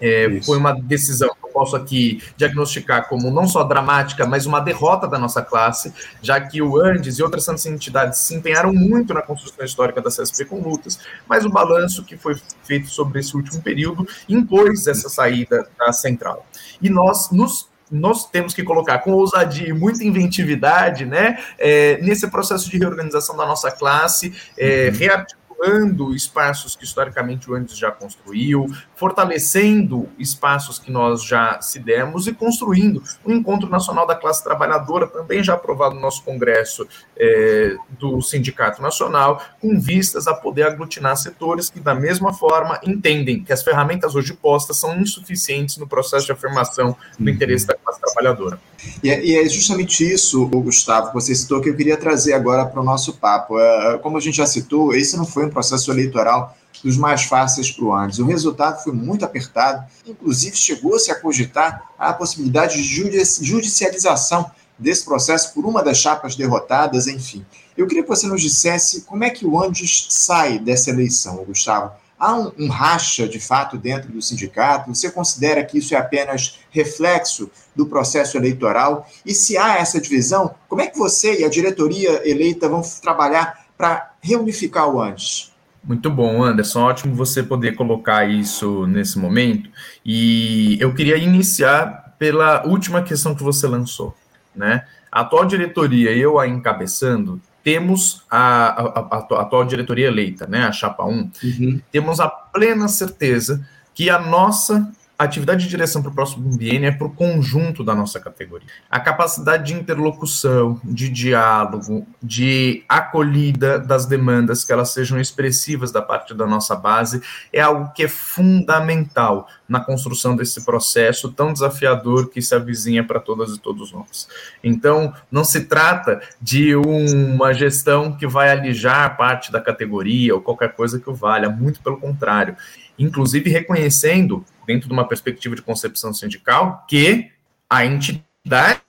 É, 0.01 0.41
foi 0.45 0.57
uma 0.59 0.73
decisão 0.73 1.29
que 1.29 1.47
eu 1.47 1.51
posso 1.51 1.77
aqui 1.77 2.23
diagnosticar 2.37 3.09
como 3.09 3.31
não 3.31 3.47
só 3.47 3.65
dramática, 3.65 4.27
mas 4.27 4.47
uma 4.47 4.61
derrota 4.61 5.07
da 5.07 5.19
nossa 5.19 5.43
classe, 5.43 5.93
já 6.23 6.41
que 6.41 6.63
o 6.63 6.81
Andes 6.81 7.19
e 7.19 7.23
outras 7.23 7.45
tantas 7.45 7.67
entidades 7.67 8.19
se 8.21 8.35
empenharam 8.35 8.73
muito 8.73 9.13
na 9.13 9.23
construção 9.23 9.65
histórica 9.65 10.01
da 10.01 10.11
CSP 10.11 10.45
com 10.45 10.61
lutas, 10.61 10.99
mas 11.29 11.45
o 11.45 11.51
balanço 11.51 12.05
que 12.05 12.17
foi 12.17 12.37
feito 12.63 12.89
sobre 12.89 13.21
esse 13.21 13.37
último 13.37 13.61
período 13.63 14.07
impôs 14.29 14.87
essa 14.87 15.09
saída 15.09 15.69
da 15.79 15.93
central. 15.93 16.47
E 16.81 16.89
nós 16.89 17.31
nos 17.31 17.69
nós 17.91 18.29
temos 18.29 18.53
que 18.53 18.63
colocar 18.63 18.99
com 18.99 19.13
ousadia 19.13 19.69
e 19.69 19.73
muita 19.73 20.05
inventividade, 20.05 21.07
né, 21.07 21.39
é, 21.59 21.99
nesse 22.03 22.29
processo 22.29 22.71
de 22.71 22.77
reorganização 22.77 23.35
da 23.35 23.47
nossa 23.47 23.71
classe, 23.71 24.35
é, 24.59 24.91
uhum 24.91 25.39
ocupando 25.59 26.15
espaços 26.15 26.77
que 26.77 26.85
historicamente 26.85 27.51
o 27.51 27.55
Andes 27.55 27.77
já 27.77 27.91
construiu, 27.91 28.67
fortalecendo 28.95 30.09
espaços 30.19 30.79
que 30.79 30.91
nós 30.91 31.23
já 31.23 31.61
se 31.61 31.79
demos 31.79 32.27
e 32.27 32.33
construindo 32.33 33.03
um 33.27 33.33
Encontro 33.33 33.69
Nacional 33.69 34.07
da 34.07 34.15
Classe 34.15 34.43
Trabalhadora, 34.43 35.07
também 35.07 35.43
já 35.43 35.55
aprovado 35.55 35.97
no 35.97 36.01
nosso 36.01 36.23
Congresso 36.23 36.87
é, 37.17 37.77
do 37.99 38.23
Sindicato 38.23 38.81
Nacional, 38.81 39.43
com 39.61 39.79
vistas 39.81 40.27
a 40.27 40.35
poder 40.35 40.65
aglutinar 40.65 41.17
setores 41.17 41.69
que, 41.69 41.81
da 41.81 41.95
mesma 41.95 42.33
forma, 42.33 42.81
entendem 42.85 43.43
que 43.43 43.53
as 43.53 43.63
ferramentas 43.63 44.15
hoje 44.15 44.35
postas 44.35 44.79
são 44.79 44.99
insuficientes 45.01 45.77
no 45.77 45.89
processo 45.89 46.27
de 46.27 46.33
afirmação 46.33 46.97
do 47.19 47.29
interesse 47.29 47.67
da 47.67 47.75
classe 47.75 48.01
trabalhadora. 48.01 48.61
E 49.03 49.11
é, 49.11 49.25
e 49.25 49.37
é 49.37 49.49
justamente 49.49 50.09
isso, 50.09 50.47
Gustavo, 50.47 51.09
que 51.09 51.15
você 51.15 51.35
citou, 51.35 51.61
que 51.61 51.69
eu 51.69 51.77
queria 51.77 51.97
trazer 51.97 52.33
agora 52.33 52.65
para 52.65 52.81
o 52.81 52.85
nosso 52.85 53.15
papo. 53.15 53.59
É, 53.59 53.99
como 53.99 54.17
a 54.17 54.21
gente 54.21 54.37
já 54.37 54.47
citou, 54.47 54.95
esse 54.95 55.17
não 55.17 55.25
foi 55.25 55.47
um 55.47 55.51
processo 55.51 55.91
eleitoral 55.91 56.57
dos 56.83 56.97
mais 56.97 57.25
fáceis 57.25 57.71
para 57.71 57.85
o 57.85 57.95
Andes. 57.95 58.19
O 58.19 58.27
resultado 58.27 58.83
foi 58.83 58.93
muito 58.93 59.25
apertado, 59.25 59.85
inclusive 60.07 60.57
chegou-se 60.57 61.11
a 61.11 61.15
cogitar 61.15 61.91
a 61.99 62.13
possibilidade 62.13 62.81
de 62.81 63.45
judicialização 63.45 64.51
desse 64.79 65.05
processo 65.05 65.53
por 65.53 65.67
uma 65.67 65.83
das 65.83 65.99
chapas 65.99 66.37
derrotadas, 66.37 67.09
enfim. 67.09 67.45
Eu 67.77 67.87
queria 67.87 68.03
que 68.03 68.09
você 68.09 68.27
nos 68.27 68.41
dissesse 68.41 69.03
como 69.03 69.25
é 69.25 69.31
que 69.31 69.45
o 69.45 69.61
Andes 69.61 70.07
sai 70.11 70.59
dessa 70.59 70.91
eleição, 70.91 71.45
Gustavo. 71.45 71.93
Há 72.19 72.35
um, 72.35 72.53
um, 72.59 72.69
racha, 72.69 73.29
de 73.29 73.39
fato, 73.39 73.79
dentro 73.79 74.11
do 74.11 74.21
sindicato? 74.21 74.93
Você 74.93 75.11
considera 75.11 75.65
que 75.65 75.79
isso 75.79 75.95
é 75.95 75.99
apenas 75.99 76.59
reflexo 76.71 77.51
do 77.77 77.87
processo 77.87 78.37
eleitoral? 78.37 79.09
E 79.25 79.33
se 79.33 79.57
há 79.57 79.79
essa 79.79 80.01
divisão, 80.01 80.55
como 80.69 80.83
é 80.83 80.87
que 80.87 80.99
você 80.99 81.41
e 81.41 81.45
a 81.45 81.49
diretoria 81.49 82.29
eleita 82.29 82.69
vão 82.69 82.83
trabalhar 83.01 83.67
para 83.77 84.13
reunificar 84.21 84.89
o 84.89 85.01
antes? 85.01 85.53
Muito 85.83 86.11
bom, 86.11 86.43
Anderson. 86.43 86.83
Ótimo 86.83 87.15
você 87.15 87.43
poder 87.43 87.77
colocar 87.77 88.29
isso 88.29 88.87
nesse 88.87 89.19
momento. 89.19 89.71
E 90.05 90.77
eu 90.81 90.93
queria 90.93 91.17
iniciar 91.17 92.15
pela 92.19 92.67
última 92.67 93.03
questão 93.03 93.35
que 93.35 93.43
você 93.43 93.67
lançou. 93.67 94.15
Né? 94.55 94.85
A 95.11 95.21
atual 95.21 95.47
diretoria, 95.47 96.11
eu 96.11 96.39
a 96.39 96.47
encabeçando, 96.47 97.41
temos 97.69 98.23
a, 98.31 98.41
a, 98.41 98.99
a, 98.99 99.43
atual 99.43 99.67
diretoria 99.67 100.07
eleita, 100.07 100.47
né, 100.47 100.63
a 100.63 100.73
Chapa 100.73 101.05
1, 101.05 101.31
uhum. 101.45 101.81
temos 101.93 102.19
a 102.19 102.27
plena 102.27 102.89
certeza 102.89 103.63
que 103.95 104.09
a 104.09 104.19
nossa 104.19 104.91
atividade 105.25 105.65
de 105.65 105.69
direção 105.69 106.01
para 106.01 106.13
o 106.13 106.15
próximo 106.15 106.57
biênio 106.57 106.89
é 106.89 106.93
para 106.93 107.09
o 107.09 107.11
conjunto 107.11 107.83
da 107.83 107.93
nossa 107.93 108.21
categoria. 108.21 108.69
A 108.89 109.01
capacidade 109.01 109.73
de 109.73 109.75
interlocução, 109.75 110.81
de 110.85 111.09
diálogo, 111.09 112.07
de 112.23 112.85
acolhida 112.89 113.81
das 113.81 114.07
demandas, 114.07 114.65
que 114.65 114.73
elas 114.73 114.91
sejam 114.91 115.19
expressivas 115.19 115.91
da 115.91 116.01
parte 116.01 116.33
da 116.35 116.47
nossa 116.47 116.77
base, 116.77 117.21
é 117.53 117.61
algo 117.61 117.93
que 117.93 118.05
é 118.05 118.09
fundamental 118.09 119.49
na 119.69 119.81
construção 119.81 120.37
desse 120.37 120.65
processo 120.65 121.33
tão 121.33 121.53
desafiador 121.53 122.31
que 122.31 122.41
se 122.41 122.55
avizinha 122.55 123.03
para 123.03 123.19
todas 123.19 123.57
e 123.57 123.59
todos 123.59 123.91
nós. 123.91 124.29
Então, 124.63 125.13
não 125.33 125.43
se 125.43 125.65
trata 125.65 126.21
de 126.41 126.77
uma 126.77 127.53
gestão 127.53 128.17
que 128.17 128.27
vai 128.27 128.51
alijar 128.51 129.17
parte 129.17 129.51
da 129.51 129.61
categoria 129.61 130.33
ou 130.33 130.41
qualquer 130.41 130.75
coisa 130.75 131.01
que 131.01 131.11
o 131.11 131.15
valha, 131.15 131.51
muito 131.51 131.83
pelo 131.83 131.97
contrário. 131.97 132.57
Inclusive 132.97 133.51
reconhecendo 133.51 134.45
dentro 134.69 134.87
de 134.87 134.93
uma 134.93 135.09
perspectiva 135.09 135.57
de 135.57 135.63
concepção 135.63 136.13
sindical, 136.13 136.85
que 136.87 137.31
a 137.71 137.87
entidade 137.87 138.83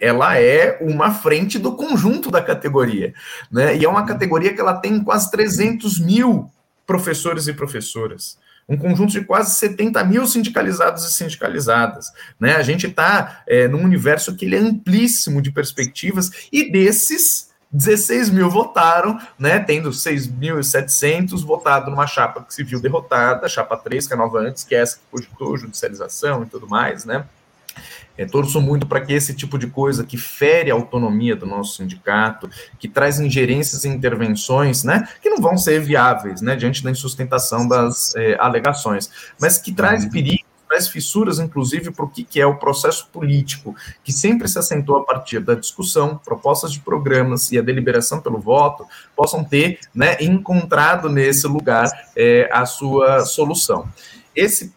ela 0.00 0.38
é 0.38 0.78
uma 0.80 1.12
frente 1.12 1.58
do 1.58 1.76
conjunto 1.76 2.30
da 2.30 2.40
categoria, 2.40 3.12
né? 3.50 3.76
E 3.76 3.84
é 3.84 3.88
uma 3.88 4.06
categoria 4.06 4.54
que 4.54 4.60
ela 4.60 4.74
tem 4.74 5.02
quase 5.04 5.30
300 5.30 6.00
mil 6.00 6.50
professores 6.86 7.48
e 7.48 7.52
professoras, 7.52 8.38
um 8.66 8.76
conjunto 8.76 9.12
de 9.12 9.22
quase 9.22 9.56
70 9.56 10.02
mil 10.04 10.26
sindicalizados 10.26 11.04
e 11.04 11.12
sindicalizadas, 11.12 12.06
né? 12.40 12.54
A 12.54 12.62
gente 12.62 12.86
está 12.86 13.42
é, 13.46 13.68
num 13.68 13.82
universo 13.82 14.34
que 14.34 14.46
ele 14.46 14.56
é 14.56 14.60
amplíssimo 14.60 15.42
de 15.42 15.52
perspectivas 15.52 16.30
e 16.50 16.72
desses 16.72 17.51
16 17.72 18.28
mil 18.30 18.50
votaram, 18.50 19.18
né, 19.38 19.58
tendo 19.58 19.90
6.700 19.90 21.42
votado 21.42 21.90
numa 21.90 22.06
chapa 22.06 22.42
que 22.42 22.52
se 22.52 22.62
viu 22.62 22.80
derrotada, 22.80 23.46
a 23.46 23.48
chapa 23.48 23.76
3, 23.76 24.06
que 24.06 24.12
é 24.12 24.16
nova 24.16 24.40
antes, 24.40 24.62
que 24.62 24.74
é 24.74 24.80
essa 24.80 24.96
que 24.96 25.02
cogitou 25.10 25.56
judicialização 25.56 26.42
e 26.42 26.46
tudo 26.46 26.68
mais, 26.68 27.04
né. 27.04 27.24
É, 28.18 28.26
torço 28.26 28.60
muito 28.60 28.86
para 28.86 29.00
que 29.00 29.14
esse 29.14 29.32
tipo 29.32 29.58
de 29.58 29.66
coisa 29.66 30.04
que 30.04 30.18
fere 30.18 30.70
a 30.70 30.74
autonomia 30.74 31.34
do 31.34 31.46
nosso 31.46 31.76
sindicato, 31.76 32.50
que 32.78 32.86
traz 32.86 33.18
ingerências 33.18 33.84
e 33.84 33.88
intervenções, 33.88 34.84
né, 34.84 35.08
que 35.22 35.30
não 35.30 35.38
vão 35.38 35.56
ser 35.56 35.80
viáveis, 35.80 36.42
né, 36.42 36.54
diante 36.54 36.84
da 36.84 36.90
insustentação 36.90 37.66
das 37.66 38.14
é, 38.16 38.36
alegações, 38.38 39.10
mas 39.40 39.56
que 39.56 39.72
traz 39.72 40.04
uhum. 40.04 40.10
perigo 40.10 40.51
traz 40.72 40.88
fissuras, 40.88 41.38
inclusive, 41.38 41.90
para 41.90 42.06
o 42.06 42.08
que, 42.08 42.24
que 42.24 42.40
é 42.40 42.46
o 42.46 42.56
processo 42.56 43.06
político, 43.12 43.76
que 44.02 44.10
sempre 44.10 44.48
se 44.48 44.58
assentou 44.58 44.96
a 44.96 45.04
partir 45.04 45.38
da 45.40 45.54
discussão, 45.54 46.18
propostas 46.24 46.72
de 46.72 46.80
programas 46.80 47.52
e 47.52 47.58
a 47.58 47.62
deliberação 47.62 48.20
pelo 48.20 48.38
voto, 48.38 48.86
possam 49.14 49.44
ter 49.44 49.78
né, 49.94 50.16
encontrado 50.18 51.10
nesse 51.10 51.46
lugar 51.46 51.90
é, 52.16 52.48
a 52.50 52.64
sua 52.64 53.26
solução 53.26 53.86
esse, 54.34 54.72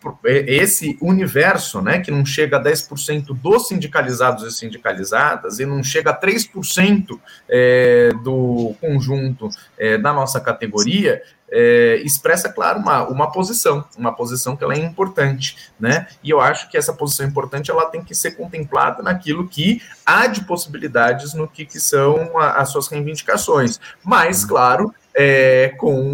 esse 0.48 0.98
universo, 1.02 1.82
né, 1.82 2.00
que 2.00 2.12
não 2.12 2.26
chega 2.26 2.58
a 2.58 2.64
10% 2.64 3.28
dos 3.34 3.68
sindicalizados 3.68 4.44
e 4.44 4.52
sindicalizadas 4.52 5.60
e 5.60 5.66
não 5.66 5.84
chega 5.84 6.12
a 6.12 6.20
3% 6.20 7.20
é, 7.48 8.10
do 8.24 8.76
conjunto 8.82 9.50
é, 9.78 9.98
da 9.98 10.12
nossa 10.14 10.40
categoria, 10.42 11.22
é, 11.50 12.02
expressa, 12.04 12.50
claro, 12.50 12.80
uma, 12.80 13.08
uma 13.08 13.32
posição, 13.32 13.86
uma 13.98 14.14
posição 14.14 14.56
que 14.56 14.64
ela 14.64 14.74
é 14.74 14.80
importante, 14.80 15.72
né? 15.80 16.08
E 16.24 16.30
eu 16.30 16.42
acho 16.42 16.70
que 16.70 16.78
essa 16.78 16.92
posição 16.92 17.26
importante 17.26 17.70
ela 17.70 17.86
tem 17.86 18.04
que 18.04 18.16
ser 18.16 18.32
contemplada 18.32 19.04
naquilo 19.04 19.48
que 19.48 19.82
há 20.06 20.28
de 20.28 20.44
possibilidades 20.44 21.34
no 21.34 21.48
que, 21.48 21.66
que 21.66 21.80
são 21.80 22.38
a, 22.38 22.62
as 22.62 22.70
suas 22.70 22.88
reivindicações, 22.88 23.80
mas, 24.04 24.44
claro, 24.44 24.94
é, 25.14 25.74
com 25.78 26.14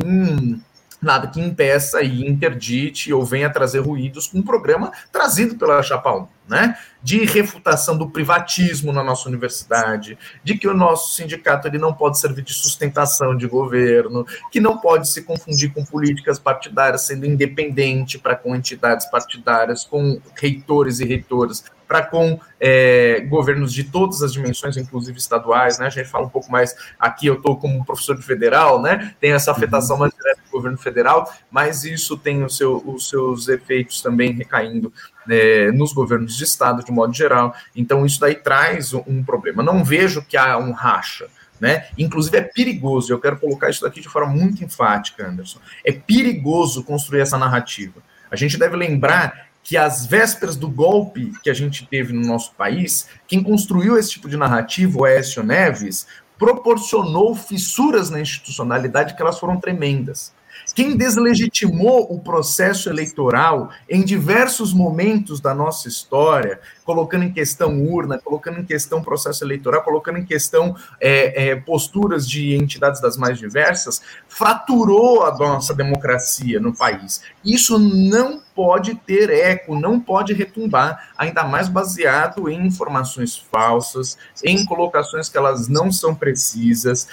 nada 1.02 1.28
que 1.28 1.42
impeça 1.42 2.02
e 2.02 2.28
interdite 2.28 3.12
ou 3.12 3.26
venha 3.26 3.50
trazer 3.50 3.80
ruídos 3.80 4.28
com 4.28 4.38
um 4.38 4.44
programa 4.44 4.92
trazido 5.12 5.56
pela 5.56 5.82
Chapa 5.82 6.14
1 6.14 6.28
né? 6.52 6.78
De 7.02 7.24
refutação 7.24 7.98
do 7.98 8.10
privatismo 8.10 8.92
na 8.92 9.02
nossa 9.02 9.30
universidade, 9.30 10.18
de 10.44 10.58
que 10.58 10.68
o 10.68 10.74
nosso 10.74 11.16
sindicato 11.16 11.68
ele 11.68 11.78
não 11.78 11.94
pode 11.94 12.20
servir 12.20 12.42
de 12.42 12.54
sustentação 12.54 13.36
de 13.36 13.48
governo, 13.48 14.26
que 14.52 14.60
não 14.60 14.78
pode 14.78 15.10
se 15.10 15.24
confundir 15.24 15.74
com 15.74 15.86
políticas 15.86 16.38
partidárias, 16.38 17.04
sendo 17.04 17.26
independente 17.26 18.20
para 18.20 18.36
com 18.36 18.54
entidades 18.54 19.10
partidárias, 19.10 19.86
com 19.86 20.20
reitores 20.36 21.00
e 21.00 21.06
reitoras, 21.06 21.64
para 21.92 22.04
com 22.04 22.40
é, 22.58 23.20
governos 23.28 23.74
de 23.74 23.84
todas 23.84 24.24
as 24.24 24.32
dimensões, 24.32 24.78
inclusive 24.78 25.18
estaduais, 25.18 25.78
né? 25.78 25.88
A 25.88 25.90
gente 25.90 26.08
fala 26.08 26.26
um 26.26 26.30
pouco 26.30 26.50
mais 26.50 26.74
aqui, 26.98 27.28
eu 27.28 27.34
estou 27.34 27.58
como 27.58 27.84
professor 27.84 28.16
de 28.16 28.24
federal, 28.24 28.82
né? 28.82 29.14
Tem 29.20 29.34
essa 29.34 29.52
afetação 29.52 29.98
mais 29.98 30.14
direta 30.14 30.40
do 30.42 30.50
governo 30.50 30.78
federal, 30.78 31.30
mas 31.52 31.84
isso 31.84 32.18
tem 32.18 32.48
seu, 32.48 32.82
os 32.86 33.10
seus 33.10 33.50
efeitos 33.50 34.02
também 34.02 34.32
recaindo 34.32 34.94
é, 35.30 35.70
nos 35.74 35.92
governos 35.92 36.38
de 36.38 36.46
Estado, 36.46 36.82
de 36.82 36.94
modo 36.94 37.14
geral. 37.14 37.54
Então, 37.76 38.06
isso 38.06 38.22
daí 38.22 38.36
traz 38.36 38.94
um 38.94 39.22
problema. 39.22 39.62
Não 39.62 39.84
vejo 39.84 40.22
que 40.22 40.38
há 40.38 40.58
um 40.58 40.72
racha. 40.72 41.28
Né? 41.60 41.90
Inclusive 41.98 42.38
é 42.38 42.42
perigoso, 42.42 43.14
eu 43.14 43.20
quero 43.20 43.38
colocar 43.38 43.70
isso 43.70 43.82
daqui 43.84 44.00
de 44.00 44.10
forma 44.10 44.34
muito 44.34 44.64
enfática, 44.64 45.28
Anderson. 45.28 45.60
É 45.86 45.92
perigoso 45.92 46.84
construir 46.86 47.20
essa 47.20 47.38
narrativa. 47.38 48.02
A 48.32 48.36
gente 48.38 48.58
deve 48.58 48.78
lembrar 48.78 49.51
que 49.64 49.78
às 49.78 50.06
vésperas 50.06 50.56
do 50.56 50.70
golpe 50.70 51.32
que 51.44 51.50
a 51.50 51.54
gente 51.54 51.88
teve 51.88 52.14
no 52.14 52.28
nosso 52.28 52.54
país, 52.56 53.08
quem 53.28 53.44
construiu 53.44 53.98
esse 53.98 54.12
tipo 54.12 54.30
de 54.30 54.38
narrativa, 54.38 55.00
o 55.00 55.06
Aécio 55.06 55.44
Neves, 55.44 56.08
proporcionou 56.38 57.36
fissuras 57.36 58.10
na 58.10 58.20
institucionalidade 58.20 59.16
que 59.16 59.22
elas 59.22 59.40
foram 59.40 59.60
tremendas. 59.60 60.34
Quem 60.74 60.96
deslegitimou 60.96 62.08
o 62.14 62.20
processo 62.20 62.90
eleitoral 62.90 63.70
em 63.90 64.04
diversos 64.04 64.74
momentos 64.74 65.42
da 65.42 65.54
nossa 65.54 65.88
história, 65.88 66.60
colocando 66.86 67.26
em 67.26 67.32
questão 67.32 67.84
urna, 67.84 68.20
colocando 68.20 68.60
em 68.60 68.66
questão 68.66 69.04
processo 69.04 69.44
eleitoral, 69.44 69.84
colocando 69.84 70.18
em 70.18 70.26
questão 70.26 70.76
é, 71.00 71.50
é, 71.50 71.56
posturas 71.56 72.28
de 72.28 72.56
entidades 72.56 73.02
das 73.02 73.18
mais 73.18 73.38
diversas, 73.38 74.02
fraturou 74.28 75.26
a 75.26 75.38
nossa 75.38 75.74
democracia 75.74 76.60
no 76.60 76.76
país. 76.76 77.22
Isso 77.44 77.78
não 77.78 78.42
pode 78.56 78.96
ter 78.96 79.30
eco, 79.30 79.80
não 79.80 80.00
pode 80.00 80.34
retumbar, 80.34 81.12
ainda 81.18 81.44
mais 81.44 81.68
baseado 81.68 82.50
em 82.50 82.66
informações 82.66 83.38
falsas, 83.38 84.18
em 84.44 84.66
colocações 84.66 85.30
que 85.30 85.38
elas 85.38 85.68
não 85.68 85.92
são 85.92 86.14
precisas, 86.14 87.08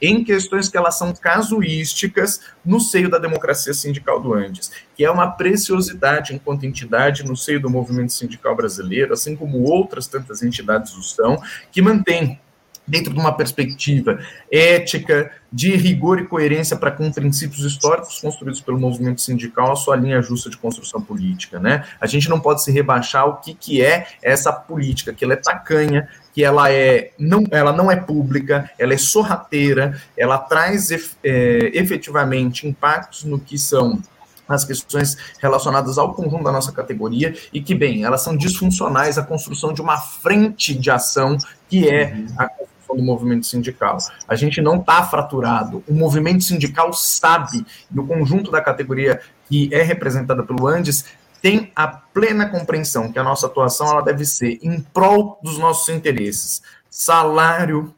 em 0.00 0.24
questões 0.24 0.68
que 0.68 0.76
elas 0.76 0.96
são 0.96 1.12
casuísticas 1.12 2.40
no 2.64 2.80
seio 2.80 3.10
da 3.10 3.18
democracia 3.18 3.74
sindical 3.74 4.20
do 4.20 4.34
Andes, 4.34 4.70
que 4.94 5.04
é 5.04 5.10
uma 5.10 5.30
preciosidade 5.30 6.34
enquanto 6.34 6.64
entidade 6.64 7.24
no 7.24 7.36
seio 7.36 7.60
do 7.60 7.70
movimento 7.70 8.12
sindical 8.12 8.54
brasileiro, 8.56 9.12
assim 9.12 9.36
como 9.36 9.62
outras 9.62 10.06
tantas 10.06 10.42
entidades 10.42 10.94
o 10.94 11.02
são, 11.02 11.40
que 11.70 11.82
mantém 11.82 12.40
dentro 12.90 13.14
de 13.14 13.18
uma 13.18 13.32
perspectiva 13.32 14.18
ética, 14.50 15.30
de 15.52 15.74
rigor 15.76 16.20
e 16.20 16.26
coerência 16.26 16.76
para 16.76 16.90
com 16.90 17.10
princípios 17.10 17.64
históricos 17.64 18.20
construídos 18.20 18.60
pelo 18.60 18.78
movimento 18.78 19.20
sindical, 19.20 19.72
a 19.72 19.76
sua 19.76 19.96
linha 19.96 20.20
justa 20.20 20.50
de 20.50 20.56
construção 20.56 21.00
política, 21.00 21.58
né? 21.58 21.84
A 22.00 22.06
gente 22.06 22.28
não 22.28 22.40
pode 22.40 22.62
se 22.62 22.70
rebaixar 22.70 23.26
o 23.26 23.36
que, 23.36 23.54
que 23.54 23.82
é 23.82 24.06
essa 24.22 24.52
política, 24.52 25.12
que 25.12 25.24
ela 25.24 25.34
é 25.34 25.36
tacanha, 25.36 26.08
que 26.32 26.44
ela 26.44 26.70
é 26.70 27.12
não, 27.18 27.44
ela 27.50 27.72
não 27.72 27.90
é 27.90 27.96
pública, 27.96 28.70
ela 28.78 28.94
é 28.94 28.98
sorrateira, 28.98 30.00
ela 30.16 30.38
traz 30.38 30.90
é, 30.90 31.70
efetivamente 31.74 32.66
impactos 32.66 33.24
no 33.24 33.38
que 33.38 33.58
são 33.58 34.00
as 34.48 34.64
questões 34.64 35.16
relacionadas 35.40 35.96
ao 35.96 36.12
conjunto 36.12 36.42
da 36.42 36.52
nossa 36.52 36.72
categoria 36.72 37.34
e 37.52 37.60
que, 37.60 37.74
bem, 37.74 38.04
elas 38.04 38.22
são 38.22 38.36
disfuncionais 38.36 39.16
à 39.16 39.22
construção 39.22 39.72
de 39.72 39.80
uma 39.80 39.96
frente 39.98 40.74
de 40.74 40.90
ação 40.90 41.38
que 41.68 41.88
é 41.88 42.24
a 42.36 42.50
do 42.96 43.02
movimento 43.02 43.46
sindical. 43.46 43.98
A 44.28 44.34
gente 44.34 44.60
não 44.60 44.76
está 44.76 45.02
fraturado. 45.02 45.82
O 45.88 45.94
movimento 45.94 46.44
sindical 46.44 46.92
sabe, 46.92 47.64
e 47.94 47.98
o 47.98 48.06
conjunto 48.06 48.50
da 48.50 48.60
categoria 48.60 49.20
que 49.48 49.68
é 49.72 49.82
representada 49.82 50.42
pelo 50.42 50.66
Andes 50.66 51.04
tem 51.42 51.72
a 51.74 51.88
plena 51.88 52.48
compreensão 52.48 53.10
que 53.10 53.18
a 53.18 53.24
nossa 53.24 53.46
atuação 53.46 53.88
ela 53.88 54.02
deve 54.02 54.24
ser 54.24 54.58
em 54.62 54.80
prol 54.80 55.38
dos 55.42 55.58
nossos 55.58 55.88
interesses. 55.88 56.62
Salário, 56.88 57.94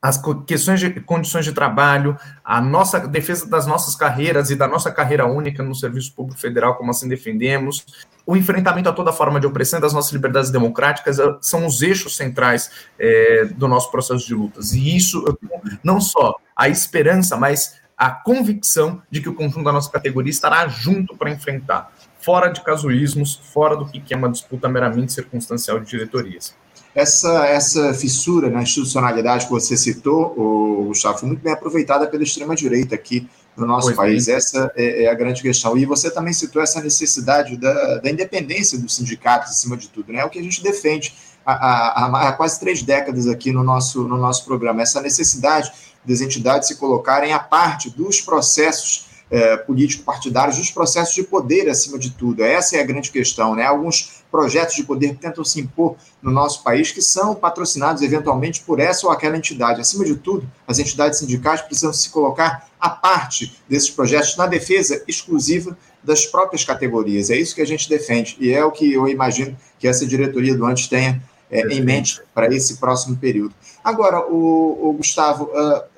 as 0.00 0.20
questões 0.46 0.80
de 0.80 0.88
condições 1.00 1.44
de 1.44 1.52
trabalho, 1.52 2.18
a 2.42 2.60
nossa 2.60 2.98
defesa 3.06 3.46
das 3.46 3.66
nossas 3.66 3.94
carreiras 3.94 4.50
e 4.50 4.56
da 4.56 4.66
nossa 4.66 4.90
carreira 4.90 5.26
única 5.26 5.62
no 5.62 5.74
serviço 5.74 6.14
público 6.14 6.40
federal, 6.40 6.76
como 6.76 6.90
assim 6.90 7.06
defendemos, 7.06 7.84
o 8.30 8.36
enfrentamento 8.36 8.88
a 8.88 8.92
toda 8.92 9.12
forma 9.12 9.40
de 9.40 9.46
opressão 9.48 9.80
das 9.80 9.92
nossas 9.92 10.12
liberdades 10.12 10.52
democráticas 10.52 11.18
eh, 11.18 11.36
são 11.40 11.66
os 11.66 11.82
eixos 11.82 12.16
centrais 12.16 12.70
é, 12.96 13.46
do 13.46 13.66
nosso 13.66 13.90
processo 13.90 14.24
de 14.24 14.32
lutas. 14.32 14.72
E 14.72 14.96
isso, 14.96 15.36
não 15.82 16.00
só 16.00 16.36
a 16.54 16.68
esperança, 16.68 17.36
mas 17.36 17.80
a 17.98 18.08
convicção 18.08 19.02
de 19.10 19.20
que 19.20 19.28
o 19.28 19.34
conjunto 19.34 19.64
da 19.64 19.72
nossa 19.72 19.90
categoria 19.90 20.30
estará 20.30 20.68
junto 20.68 21.16
para 21.16 21.28
enfrentar, 21.28 21.92
fora 22.20 22.46
de 22.50 22.60
casuísmos, 22.60 23.34
fora 23.52 23.76
do 23.76 23.86
que 23.86 24.14
é 24.14 24.16
uma 24.16 24.30
disputa 24.30 24.68
meramente 24.68 25.12
circunstancial 25.12 25.80
de 25.80 25.90
diretorias. 25.90 26.54
Essa, 26.94 27.46
essa 27.46 27.92
fissura 27.94 28.48
na 28.48 28.62
institucionalidade 28.62 29.46
que 29.46 29.50
você 29.50 29.76
citou, 29.76 30.34
o 30.36 30.84
Gustavo, 30.84 31.18
foi 31.18 31.28
muito 31.28 31.42
bem 31.42 31.52
aproveitada 31.52 32.06
pela 32.06 32.22
extrema-direita 32.22 32.94
aqui 32.94 33.28
no 33.56 33.66
nosso 33.66 33.88
pois 33.88 33.96
país. 33.96 34.26
Bem. 34.26 34.34
Essa 34.34 34.72
é, 34.76 35.04
é, 35.04 35.10
a 35.10 35.14
grande 35.14 35.42
questão. 35.42 35.76
E 35.76 35.84
você 35.84 36.10
também 36.10 36.32
citou 36.32 36.62
essa 36.62 36.80
necessidade 36.80 37.56
da, 37.56 37.98
da 37.98 38.10
independência 38.10 38.78
dos 38.78 38.94
sindicatos, 38.94 39.50
acima 39.50 39.76
de 39.76 39.88
tudo, 39.88 40.12
né? 40.12 40.20
É 40.20 40.24
o 40.24 40.30
que 40.30 40.38
a 40.38 40.42
gente 40.42 40.62
defende 40.62 41.14
há, 41.44 41.52
há, 41.52 42.28
há, 42.28 42.32
quase 42.32 42.58
três 42.58 42.82
décadas 42.82 43.26
aqui 43.26 43.52
no 43.52 43.62
nosso, 43.62 44.02
no 44.04 44.16
nosso 44.16 44.44
programa. 44.44 44.82
Essa 44.82 45.00
necessidade 45.00 45.72
das 46.04 46.20
entidades 46.20 46.68
se 46.68 46.76
colocarem 46.76 47.32
à 47.32 47.38
parte 47.38 47.90
dos 47.90 48.20
processos 48.20 49.06
é, 49.30 49.56
político-partidários, 49.56 50.58
dos 50.58 50.70
processos 50.70 51.14
de 51.14 51.22
poder, 51.22 51.68
acima 51.68 51.98
de 51.98 52.10
tudo. 52.10 52.42
Essa 52.42 52.76
é 52.76 52.80
a 52.80 52.84
grande 52.84 53.10
questão. 53.10 53.54
Né? 53.54 53.64
Alguns 53.64 54.19
projetos 54.30 54.76
de 54.76 54.84
poder 54.84 55.10
que 55.10 55.20
tentam 55.20 55.44
se 55.44 55.60
impor 55.60 55.96
no 56.22 56.30
nosso 56.30 56.62
país, 56.62 56.92
que 56.92 57.02
são 57.02 57.34
patrocinados 57.34 58.02
eventualmente 58.02 58.60
por 58.60 58.78
essa 58.78 59.06
ou 59.06 59.12
aquela 59.12 59.36
entidade. 59.36 59.80
Acima 59.80 60.04
de 60.04 60.14
tudo, 60.14 60.48
as 60.66 60.78
entidades 60.78 61.18
sindicais 61.18 61.60
precisam 61.60 61.92
se 61.92 62.08
colocar 62.10 62.68
à 62.78 62.88
parte 62.88 63.56
desses 63.68 63.90
projetos 63.90 64.36
na 64.36 64.46
defesa 64.46 65.02
exclusiva 65.06 65.76
das 66.02 66.24
próprias 66.24 66.64
categorias. 66.64 67.30
É 67.30 67.36
isso 67.36 67.54
que 67.54 67.60
a 67.60 67.66
gente 67.66 67.88
defende 67.88 68.36
e 68.40 68.50
é 68.50 68.64
o 68.64 68.70
que 68.70 68.92
eu 68.92 69.06
imagino 69.08 69.56
que 69.78 69.86
essa 69.86 70.06
diretoria 70.06 70.56
do 70.56 70.64
Antes 70.64 70.88
tenha 70.88 71.22
é, 71.50 71.66
em 71.66 71.80
mente 71.82 72.22
para 72.32 72.54
esse 72.54 72.76
próximo 72.76 73.16
período. 73.16 73.54
Agora, 73.82 74.20
o, 74.30 74.90
o 74.90 74.92
Gustavo, 74.92 75.50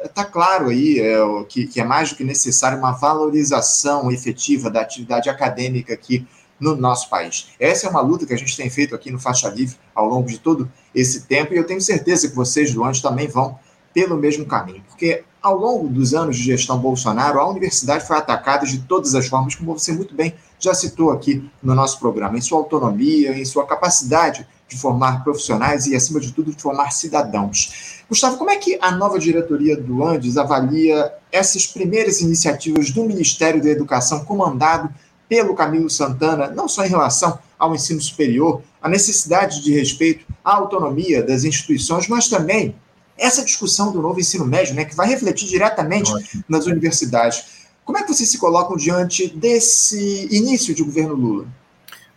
está 0.02 0.22
uh, 0.22 0.30
claro 0.30 0.68
aí 0.70 0.98
é, 0.98 1.16
que, 1.48 1.66
que, 1.66 1.80
é 1.80 1.84
mais 1.84 2.10
do 2.10 2.16
que 2.16 2.24
necessário 2.24 2.78
uma 2.78 2.92
valorização 2.92 4.10
efetiva 4.10 4.70
da 4.70 4.80
atividade 4.80 5.28
acadêmica 5.28 5.92
aqui 5.92 6.26
no 6.62 6.76
nosso 6.76 7.10
país. 7.10 7.48
Essa 7.58 7.88
é 7.88 7.90
uma 7.90 8.00
luta 8.00 8.24
que 8.24 8.32
a 8.32 8.38
gente 8.38 8.56
tem 8.56 8.70
feito 8.70 8.94
aqui 8.94 9.10
no 9.10 9.18
Faixa 9.18 9.48
Livre 9.48 9.76
ao 9.92 10.06
longo 10.06 10.28
de 10.28 10.38
todo 10.38 10.70
esse 10.94 11.22
tempo 11.22 11.52
e 11.52 11.56
eu 11.56 11.64
tenho 11.64 11.80
certeza 11.80 12.28
que 12.28 12.36
vocês 12.36 12.72
do 12.72 12.84
Antes 12.84 13.02
também 13.02 13.26
vão 13.26 13.58
pelo 13.92 14.16
mesmo 14.16 14.46
caminho, 14.46 14.82
porque 14.88 15.24
ao 15.42 15.58
longo 15.58 15.88
dos 15.88 16.14
anos 16.14 16.36
de 16.36 16.44
gestão 16.44 16.78
Bolsonaro, 16.78 17.40
a 17.40 17.50
universidade 17.50 18.06
foi 18.06 18.16
atacada 18.16 18.64
de 18.64 18.78
todas 18.78 19.14
as 19.14 19.26
formas, 19.26 19.56
como 19.56 19.76
você 19.76 19.92
muito 19.92 20.14
bem 20.14 20.34
já 20.58 20.72
citou 20.72 21.10
aqui 21.10 21.50
no 21.60 21.74
nosso 21.74 21.98
programa, 21.98 22.38
em 22.38 22.40
sua 22.40 22.58
autonomia, 22.58 23.36
em 23.36 23.44
sua 23.44 23.66
capacidade 23.66 24.46
de 24.68 24.78
formar 24.78 25.24
profissionais 25.24 25.86
e, 25.86 25.96
acima 25.96 26.20
de 26.20 26.32
tudo, 26.32 26.54
de 26.54 26.62
formar 26.62 26.92
cidadãos. 26.92 28.04
Gustavo, 28.08 28.38
como 28.38 28.50
é 28.50 28.56
que 28.56 28.78
a 28.80 28.92
nova 28.92 29.18
diretoria 29.18 29.76
do 29.76 30.04
Andes 30.04 30.36
avalia 30.36 31.12
essas 31.30 31.66
primeiras 31.66 32.20
iniciativas 32.20 32.92
do 32.92 33.04
Ministério 33.04 33.60
da 33.60 33.68
Educação, 33.68 34.24
comandado 34.24 34.88
pelo 35.32 35.54
Camilo 35.54 35.88
Santana, 35.88 36.48
não 36.48 36.68
só 36.68 36.84
em 36.84 36.90
relação 36.90 37.38
ao 37.58 37.74
ensino 37.74 38.02
superior, 38.02 38.60
a 38.82 38.86
necessidade 38.86 39.62
de 39.62 39.72
respeito 39.72 40.26
à 40.44 40.54
autonomia 40.56 41.22
das 41.22 41.42
instituições, 41.42 42.06
mas 42.06 42.28
também 42.28 42.74
essa 43.16 43.42
discussão 43.42 43.90
do 43.90 44.02
novo 44.02 44.20
ensino 44.20 44.44
médio, 44.44 44.74
né, 44.74 44.84
que 44.84 44.94
vai 44.94 45.08
refletir 45.08 45.48
diretamente 45.48 46.12
Ótimo. 46.12 46.44
nas 46.46 46.66
universidades. 46.66 47.62
Como 47.82 47.96
é 47.96 48.02
que 48.02 48.12
vocês 48.12 48.28
se 48.28 48.36
colocam 48.36 48.76
diante 48.76 49.26
desse 49.26 50.28
início 50.30 50.74
de 50.74 50.82
governo 50.82 51.14
Lula? 51.14 51.46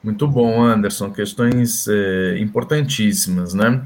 Muito 0.04 0.28
bom, 0.28 0.62
Anderson. 0.62 1.10
Questões 1.10 1.88
é, 1.88 2.38
importantíssimas, 2.40 3.54
né? 3.54 3.82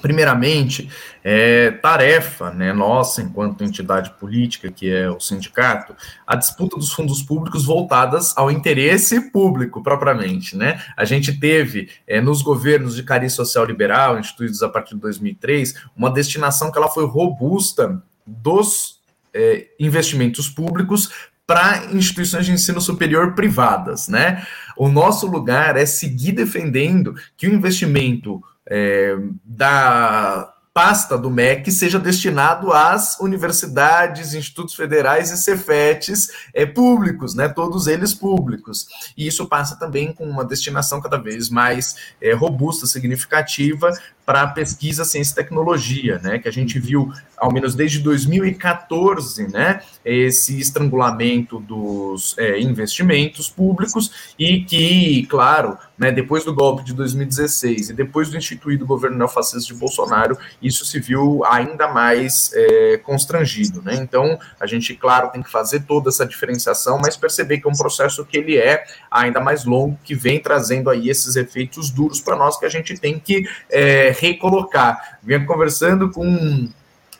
Primeiramente, 0.00 0.90
é 1.24 1.70
tarefa 1.70 2.50
né, 2.50 2.72
nossa, 2.72 3.22
enquanto 3.22 3.64
entidade 3.64 4.10
política, 4.18 4.70
que 4.70 4.90
é 4.90 5.10
o 5.10 5.18
sindicato, 5.18 5.94
a 6.26 6.36
disputa 6.36 6.76
dos 6.76 6.92
fundos 6.92 7.22
públicos 7.22 7.64
voltadas 7.64 8.36
ao 8.36 8.50
interesse 8.50 9.30
público, 9.30 9.82
propriamente. 9.82 10.56
Né? 10.56 10.82
A 10.96 11.04
gente 11.04 11.32
teve, 11.38 11.88
é, 12.06 12.20
nos 12.20 12.42
governos 12.42 12.94
de 12.94 13.02
cariz 13.02 13.32
social 13.32 13.64
liberal, 13.64 14.18
instituídos 14.18 14.62
a 14.62 14.68
partir 14.68 14.94
de 14.94 15.00
2003, 15.00 15.74
uma 15.96 16.10
destinação 16.10 16.70
que 16.70 16.78
ela 16.78 16.88
foi 16.88 17.06
robusta 17.06 18.02
dos 18.26 19.00
é, 19.32 19.68
investimentos 19.78 20.48
públicos 20.48 21.10
para 21.46 21.86
instituições 21.92 22.44
de 22.44 22.52
ensino 22.52 22.80
superior 22.80 23.34
privadas, 23.34 24.08
né? 24.08 24.44
O 24.76 24.88
nosso 24.88 25.28
lugar 25.28 25.76
é 25.76 25.86
seguir 25.86 26.32
defendendo 26.32 27.14
que 27.36 27.46
o 27.46 27.54
investimento 27.54 28.42
é, 28.68 29.16
da 29.44 30.52
pasta 30.76 31.16
do 31.16 31.30
MEC 31.30 31.72
seja 31.72 31.98
destinado 31.98 32.70
às 32.70 33.18
universidades, 33.18 34.34
institutos 34.34 34.74
federais 34.74 35.30
e 35.30 35.38
cefetes 35.38 36.28
é, 36.52 36.66
públicos, 36.66 37.34
né, 37.34 37.48
todos 37.48 37.86
eles 37.86 38.12
públicos. 38.12 38.86
E 39.16 39.26
isso 39.26 39.46
passa 39.46 39.78
também 39.78 40.12
com 40.12 40.28
uma 40.28 40.44
destinação 40.44 41.00
cada 41.00 41.16
vez 41.16 41.48
mais 41.48 41.96
é, 42.20 42.34
robusta, 42.34 42.86
significativa 42.86 43.90
para 44.26 44.48
pesquisa, 44.48 45.04
ciência 45.04 45.32
e 45.32 45.36
tecnologia, 45.36 46.18
né, 46.18 46.40
que 46.40 46.48
a 46.48 46.52
gente 46.52 46.80
viu, 46.80 47.12
ao 47.36 47.52
menos 47.52 47.76
desde 47.76 48.00
2014, 48.00 49.46
né, 49.46 49.80
esse 50.04 50.58
estrangulamento 50.58 51.60
dos 51.60 52.36
é, 52.36 52.60
investimentos 52.60 53.48
públicos 53.48 54.34
e 54.36 54.64
que, 54.64 55.24
claro, 55.26 55.78
né, 55.96 56.10
depois 56.10 56.44
do 56.44 56.52
golpe 56.52 56.82
de 56.82 56.92
2016 56.92 57.90
e 57.90 57.92
depois 57.92 58.28
do 58.28 58.36
instituído 58.36 58.84
governo 58.84 59.16
neofascista 59.16 59.72
de 59.72 59.78
Bolsonaro, 59.78 60.36
isso 60.60 60.84
se 60.84 60.98
viu 60.98 61.44
ainda 61.44 61.86
mais 61.86 62.50
é, 62.52 62.96
constrangido, 62.98 63.80
né, 63.80 63.94
então 63.94 64.36
a 64.58 64.66
gente, 64.66 64.92
claro, 64.96 65.30
tem 65.30 65.40
que 65.40 65.50
fazer 65.50 65.84
toda 65.84 66.08
essa 66.08 66.26
diferenciação, 66.26 66.98
mas 66.98 67.16
perceber 67.16 67.58
que 67.58 67.68
é 67.68 67.70
um 67.70 67.76
processo 67.76 68.24
que 68.24 68.36
ele 68.36 68.58
é 68.58 68.84
ainda 69.20 69.40
mais 69.40 69.64
longo, 69.64 69.98
que 70.04 70.14
vem 70.14 70.40
trazendo 70.40 70.90
aí 70.90 71.08
esses 71.08 71.36
efeitos 71.36 71.90
duros 71.90 72.20
para 72.20 72.36
nós 72.36 72.58
que 72.58 72.66
a 72.66 72.68
gente 72.68 72.98
tem 72.98 73.18
que 73.18 73.48
é, 73.70 74.14
recolocar. 74.18 75.18
Venho 75.22 75.46
conversando 75.46 76.10
com 76.10 76.26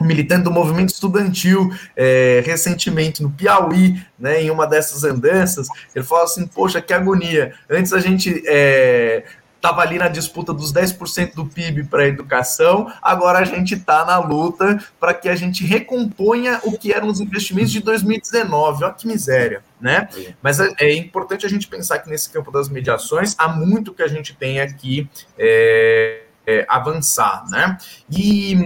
um 0.00 0.04
militante 0.04 0.44
do 0.44 0.50
movimento 0.50 0.90
estudantil 0.90 1.70
é, 1.96 2.42
recentemente 2.44 3.22
no 3.22 3.30
Piauí, 3.30 4.00
né, 4.18 4.42
em 4.42 4.50
uma 4.50 4.66
dessas 4.66 5.04
andanças, 5.04 5.68
ele 5.94 6.04
falou 6.04 6.24
assim, 6.24 6.46
poxa, 6.46 6.80
que 6.80 6.92
agonia, 6.92 7.54
antes 7.68 7.92
a 7.92 7.98
gente 7.98 8.42
é, 8.46 9.24
estava 9.66 9.83
ali 9.83 9.98
na 9.98 10.09
disputa 10.09 10.52
dos 10.55 10.72
10% 10.72 11.35
do 11.35 11.44
PIB 11.44 11.85
para 11.85 12.05
a 12.05 12.07
educação, 12.07 12.92
agora 13.02 13.40
a 13.40 13.44
gente 13.44 13.74
está 13.74 14.05
na 14.05 14.18
luta 14.18 14.79
para 15.00 15.12
que 15.12 15.29
a 15.29 15.35
gente 15.35 15.64
recomponha 15.64 16.61
o 16.62 16.79
que 16.79 16.92
eram 16.92 17.09
os 17.09 17.20
investimentos 17.20 17.72
de 17.72 17.81
2019. 17.81 18.85
Olha 18.85 18.94
que 18.94 19.07
miséria, 19.09 19.64
né? 19.81 20.09
Mas 20.40 20.61
é, 20.61 20.68
é 20.79 20.94
importante 20.94 21.44
a 21.44 21.48
gente 21.48 21.66
pensar 21.66 21.98
que 21.98 22.09
nesse 22.09 22.31
campo 22.31 22.52
das 22.52 22.68
mediações 22.68 23.35
há 23.37 23.48
muito 23.48 23.92
que 23.92 24.02
a 24.02 24.09
gente 24.09 24.35
tem 24.35 24.61
aqui 24.61 25.09
é, 25.37 26.22
é, 26.46 26.64
avançar, 26.68 27.44
né? 27.50 27.76
E 28.09 28.57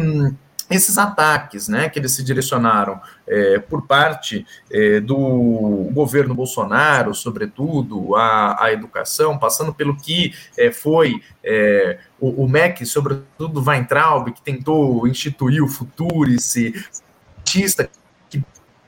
esses 0.70 0.96
ataques 0.96 1.66
né, 1.66 1.88
que 1.88 1.98
eles 1.98 2.12
se 2.12 2.22
direcionaram 2.22 3.00
é, 3.26 3.59
por 3.59 3.87
parte 3.87 4.46
é, 4.70 5.00
do 5.00 5.90
governo 5.92 6.35
Bolsonaro, 6.35 7.12
sobretudo, 7.14 8.14
à, 8.14 8.64
à 8.64 8.72
educação, 8.72 9.37
passando 9.37 9.74
pelo 9.74 9.96
que 9.96 10.33
é, 10.56 10.70
foi 10.70 11.20
é, 11.42 11.98
o, 12.20 12.44
o, 12.44 12.48
MEC, 12.48 12.87
sobretudo 12.87 13.62
Weintraub, 13.66 14.30
que 14.33 14.42
tentou 14.42 15.09
instituir 15.09 15.62
o 15.62 15.68
Futurice, 15.68 16.72
que 17.44 17.66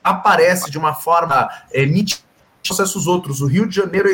aparece 0.01 0.71
de 0.71 0.77
uma 0.77 0.93
forma 0.93 1.49
é, 1.71 1.85
nítida 1.85 2.23
processos 2.65 3.07
outros. 3.07 3.41
O 3.41 3.47
Rio 3.47 3.67
de 3.67 3.75
Janeiro 3.75 4.09
é 4.09 4.13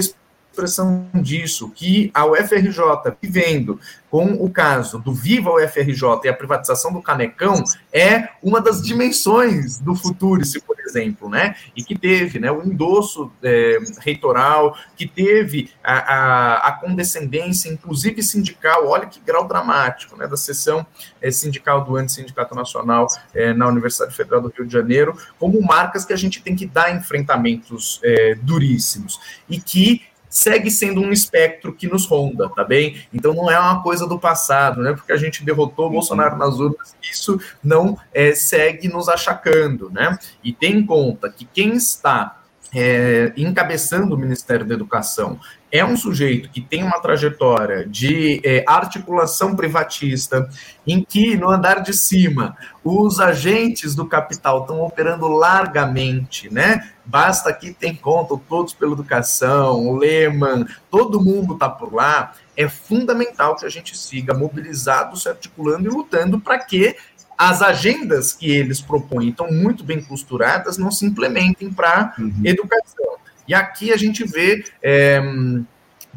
expressão 0.51 1.09
disso, 1.13 1.69
que 1.69 2.11
a 2.13 2.25
UFRJ, 2.25 2.81
vivendo 3.21 3.79
com 4.09 4.25
o 4.43 4.49
caso 4.49 4.97
do 4.97 5.13
Viva 5.13 5.51
UFRJ 5.51 6.25
e 6.25 6.29
a 6.29 6.33
privatização 6.33 6.91
do 6.91 7.01
Canecão, 7.01 7.63
é 7.93 8.29
uma 8.41 8.59
das 8.59 8.81
dimensões 8.81 9.77
do 9.77 9.95
futuro, 9.95 10.43
se 10.43 10.59
por 10.61 10.79
exemplo, 10.79 11.29
né? 11.29 11.55
E 11.75 11.83
que 11.83 11.97
teve 11.97 12.39
né, 12.39 12.51
o 12.51 12.63
endosso 12.63 13.31
é, 13.43 13.77
reitoral, 13.99 14.75
que 14.97 15.07
teve 15.07 15.69
a, 15.83 15.93
a, 15.93 16.67
a, 16.69 16.71
condescendência, 16.71 17.69
inclusive 17.69 18.23
sindical, 18.23 18.87
olha 18.87 19.05
que 19.05 19.19
grau 19.19 19.47
dramático, 19.47 20.17
né? 20.17 20.27
Da 20.27 20.35
sessão 20.37 20.85
é, 21.21 21.29
sindical 21.29 21.83
do 21.85 21.95
Antissindicato 21.95 22.55
Nacional 22.55 23.07
é, 23.35 23.53
na 23.53 23.67
Universidade 23.67 24.15
Federal 24.15 24.41
do 24.41 24.49
Rio 24.49 24.65
de 24.65 24.73
Janeiro, 24.73 25.15
como 25.37 25.61
marcas 25.61 26.03
que 26.03 26.13
a 26.13 26.17
gente 26.17 26.41
tem 26.41 26.55
que 26.55 26.65
dar 26.65 26.95
enfrentamentos 26.95 27.99
é, 28.03 28.33
duríssimos. 28.41 29.19
E 29.47 29.59
que 29.61 30.08
segue 30.29 30.69
sendo 30.69 31.01
um 31.01 31.11
espectro 31.11 31.73
que 31.73 31.87
nos 31.87 32.05
ronda, 32.05 32.47
tá 32.49 32.63
bem? 32.63 33.01
Então 33.13 33.33
não 33.33 33.49
é 33.49 33.59
uma 33.59 33.81
coisa 33.81 34.07
do 34.07 34.19
passado, 34.19 34.81
né? 34.81 34.93
Porque 34.93 35.11
a 35.11 35.17
gente 35.17 35.43
derrotou 35.43 35.87
o 35.87 35.89
Bolsonaro 35.89 36.37
nas 36.37 36.59
urnas, 36.59 36.95
isso 37.01 37.39
não 37.63 37.97
é, 38.13 38.33
segue 38.35 38.87
nos 38.87 39.09
achacando, 39.09 39.89
né? 39.89 40.17
E 40.43 40.53
tem 40.53 40.77
em 40.77 40.85
conta 40.85 41.29
que 41.29 41.45
quem 41.45 41.73
está 41.75 42.38
é, 42.73 43.33
encabeçando 43.35 44.15
o 44.15 44.17
Ministério 44.17 44.65
da 44.65 44.75
Educação 44.75 45.39
é 45.71 45.85
um 45.85 45.95
sujeito 45.95 46.49
que 46.49 46.61
tem 46.61 46.83
uma 46.83 46.99
trajetória 46.99 47.85
de 47.87 48.41
é, 48.43 48.63
articulação 48.67 49.55
privatista, 49.55 50.49
em 50.85 51.03
que 51.03 51.37
no 51.37 51.49
andar 51.49 51.81
de 51.81 51.93
cima 51.93 52.57
os 52.83 53.19
agentes 53.19 53.93
do 53.93 54.05
capital 54.05 54.61
estão 54.61 54.81
operando 54.81 55.27
largamente, 55.27 56.51
né? 56.51 56.91
Basta 57.05 57.53
que 57.53 57.73
tem 57.73 57.95
conta 57.95 58.39
todos 58.49 58.73
pela 58.73 58.93
educação, 58.93 59.87
o 59.87 59.95
Lehman, 59.95 60.65
todo 60.89 61.23
mundo 61.23 61.53
está 61.53 61.69
por 61.69 61.93
lá. 61.93 62.33
É 62.57 62.67
fundamental 62.67 63.55
que 63.55 63.65
a 63.65 63.69
gente 63.69 63.97
siga 63.97 64.33
mobilizado, 64.33 65.17
se 65.17 65.29
articulando 65.29 65.87
e 65.87 65.91
lutando 65.91 66.39
para 66.39 66.57
que 66.59 66.95
as 67.39 67.61
agendas 67.61 68.33
que 68.33 68.51
eles 68.51 68.81
propõem 68.81 69.29
estão 69.29 69.49
muito 69.49 69.81
bem 69.81 70.03
costuradas, 70.03 70.77
não 70.77 70.91
se 70.91 71.05
implementem 71.05 71.71
para 71.71 72.13
uhum. 72.19 72.41
educação. 72.43 73.15
E 73.47 73.53
aqui 73.53 73.93
a 73.93 73.97
gente 73.97 74.25
vê 74.25 74.65
é, 74.83 75.21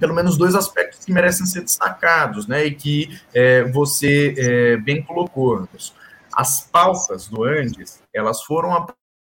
pelo 0.00 0.14
menos 0.16 0.36
dois 0.36 0.56
aspectos 0.56 1.04
que 1.04 1.12
merecem 1.12 1.46
ser 1.46 1.60
destacados, 1.60 2.48
né? 2.48 2.66
E 2.66 2.74
que 2.74 3.20
é, 3.32 3.62
você 3.70 4.34
é, 4.36 4.76
bem 4.78 5.00
colocou. 5.00 5.68
As 6.34 6.62
pautas 6.62 7.28
do 7.28 7.44
Andes, 7.44 8.02
elas 8.12 8.42
foram 8.42 8.72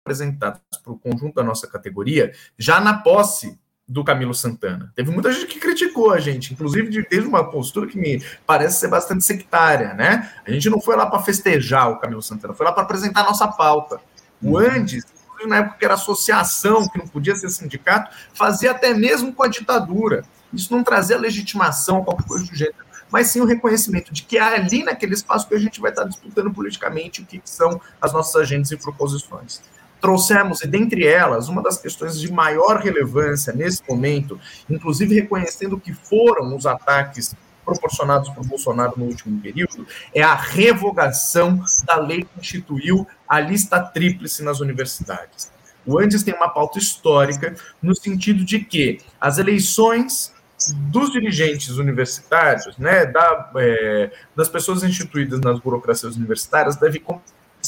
apresentadas 0.04 0.60
para 0.84 0.92
o 0.92 0.98
conjunto 0.98 1.34
da 1.34 1.42
nossa 1.42 1.66
categoria 1.66 2.32
já 2.56 2.80
na 2.80 2.98
posse 2.98 3.58
do 3.88 4.04
Camilo 4.04 4.34
Santana. 4.34 4.92
Teve 4.94 5.10
muita 5.10 5.32
gente 5.32 5.46
que 5.46 5.58
criticou 5.58 6.12
a 6.12 6.20
gente, 6.20 6.52
inclusive 6.52 7.02
teve 7.04 7.26
uma 7.26 7.50
postura 7.50 7.86
que 7.86 7.96
me 7.96 8.22
parece 8.46 8.80
ser 8.80 8.88
bastante 8.88 9.24
sectária, 9.24 9.94
né? 9.94 10.30
A 10.46 10.50
gente 10.50 10.68
não 10.68 10.78
foi 10.78 10.94
lá 10.94 11.06
para 11.06 11.22
festejar 11.22 11.90
o 11.90 11.98
Camilo 11.98 12.20
Santana, 12.20 12.52
foi 12.52 12.66
lá 12.66 12.72
para 12.72 12.82
apresentar 12.82 13.22
a 13.22 13.24
nossa 13.24 13.48
pauta. 13.48 13.98
O 14.42 14.50
uhum. 14.50 14.58
Andes, 14.58 15.04
na 15.46 15.58
época 15.58 15.76
que 15.78 15.84
era 15.86 15.94
associação, 15.94 16.86
que 16.86 16.98
não 16.98 17.08
podia 17.08 17.34
ser 17.34 17.48
sindicato, 17.48 18.14
fazia 18.34 18.72
até 18.72 18.92
mesmo 18.92 19.32
com 19.32 19.42
a 19.42 19.48
ditadura. 19.48 20.22
Isso 20.52 20.72
não 20.74 20.84
trazia 20.84 21.16
legitimação, 21.16 22.04
qualquer 22.04 22.26
coisa 22.26 22.44
do 22.46 22.54
gênero, 22.54 22.84
mas 23.10 23.28
sim 23.28 23.40
o 23.40 23.46
reconhecimento 23.46 24.12
de 24.12 24.22
que 24.22 24.36
é 24.36 24.42
ali 24.42 24.84
naquele 24.84 25.14
espaço 25.14 25.48
que 25.48 25.54
a 25.54 25.58
gente 25.58 25.80
vai 25.80 25.90
estar 25.90 26.04
disputando 26.04 26.52
politicamente 26.52 27.22
o 27.22 27.24
que 27.24 27.40
são 27.44 27.80
as 28.00 28.12
nossas 28.12 28.36
agendas 28.36 28.70
e 28.70 28.76
proposições 28.76 29.62
trouxemos, 30.00 30.62
e 30.62 30.66
dentre 30.66 31.06
elas, 31.06 31.48
uma 31.48 31.62
das 31.62 31.78
questões 31.78 32.18
de 32.20 32.32
maior 32.32 32.78
relevância 32.78 33.52
nesse 33.52 33.82
momento, 33.88 34.38
inclusive 34.68 35.14
reconhecendo 35.14 35.78
que 35.78 35.92
foram 35.92 36.54
os 36.56 36.66
ataques 36.66 37.34
proporcionados 37.64 38.30
por 38.30 38.46
Bolsonaro 38.46 38.94
no 38.96 39.04
último 39.04 39.40
período, 39.40 39.86
é 40.14 40.22
a 40.22 40.34
revogação 40.34 41.62
da 41.84 41.96
lei 41.96 42.22
que 42.22 42.40
instituiu 42.40 43.06
a 43.28 43.38
lista 43.40 43.78
tríplice 43.80 44.42
nas 44.42 44.60
universidades. 44.60 45.50
O 45.84 45.98
Andes 45.98 46.22
tem 46.22 46.34
uma 46.34 46.48
pauta 46.48 46.78
histórica 46.78 47.54
no 47.82 47.94
sentido 47.94 48.44
de 48.44 48.60
que 48.60 49.00
as 49.20 49.38
eleições 49.38 50.32
dos 50.72 51.12
dirigentes 51.12 51.76
universitários, 51.76 52.76
né, 52.78 53.06
da, 53.06 53.50
é, 53.56 54.10
das 54.34 54.48
pessoas 54.48 54.82
instituídas 54.82 55.40
nas 55.40 55.60
burocracias 55.60 56.16
universitárias, 56.16 56.76
devem 56.76 57.00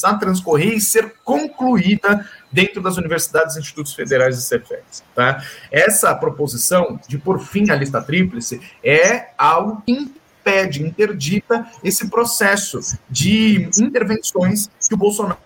a 0.05 0.15
transcorrer 0.15 0.75
e 0.75 0.81
ser 0.81 1.15
concluída 1.25 2.27
dentro 2.51 2.83
das 2.83 2.97
universidades 2.97 3.57
institutos 3.57 3.95
federais 3.95 4.39
e 4.39 4.43
CEFEX. 4.43 5.03
Tá? 5.15 5.43
Essa 5.71 6.15
proposição 6.15 6.99
de 7.09 7.19
por 7.19 7.41
fim 7.41 7.71
a 7.71 7.75
lista 7.75 8.01
tríplice 8.01 8.61
é 8.83 9.29
algo 9.37 9.83
que 9.87 9.93
impede, 9.93 10.83
interdita 10.83 11.67
esse 11.85 12.09
processo 12.09 12.81
de 13.09 13.69
intervenções 13.79 14.71
que 14.89 14.95
o 14.95 14.97
Bolsonaro 14.97 15.39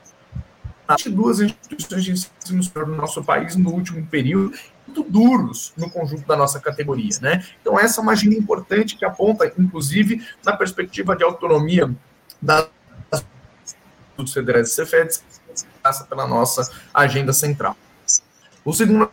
duas 1.11 1.40
instituições 1.40 2.05
de 2.05 2.12
ensino 2.12 2.62
superior 2.62 2.90
no 2.90 2.97
nosso 2.97 3.25
país 3.25 3.57
no 3.57 3.71
último 3.71 4.07
período 4.07 4.53
muito 4.87 5.03
duros 5.03 5.73
no 5.77 5.90
conjunto 5.90 6.27
da 6.27 6.37
nossa 6.37 6.61
categoria, 6.61 7.19
né? 7.21 7.45
Então 7.61 7.79
essa 7.79 8.01
é 8.01 8.03
uma 8.03 8.12
agenda 8.12 8.35
importante 8.35 8.97
que 8.97 9.05
aponta, 9.05 9.51
inclusive, 9.59 10.23
na 10.45 10.55
perspectiva 10.55 11.17
de 11.17 11.25
autonomia 11.25 11.90
das 12.40 12.69
dos 14.22 14.33
federais 14.33 14.70
e 14.70 14.74
CEFEDs, 14.74 15.22
passa 15.83 16.05
pela 16.05 16.27
nossa 16.27 16.70
agenda 16.92 17.33
central. 17.33 17.77
O 18.64 18.72
segundo 18.72 19.11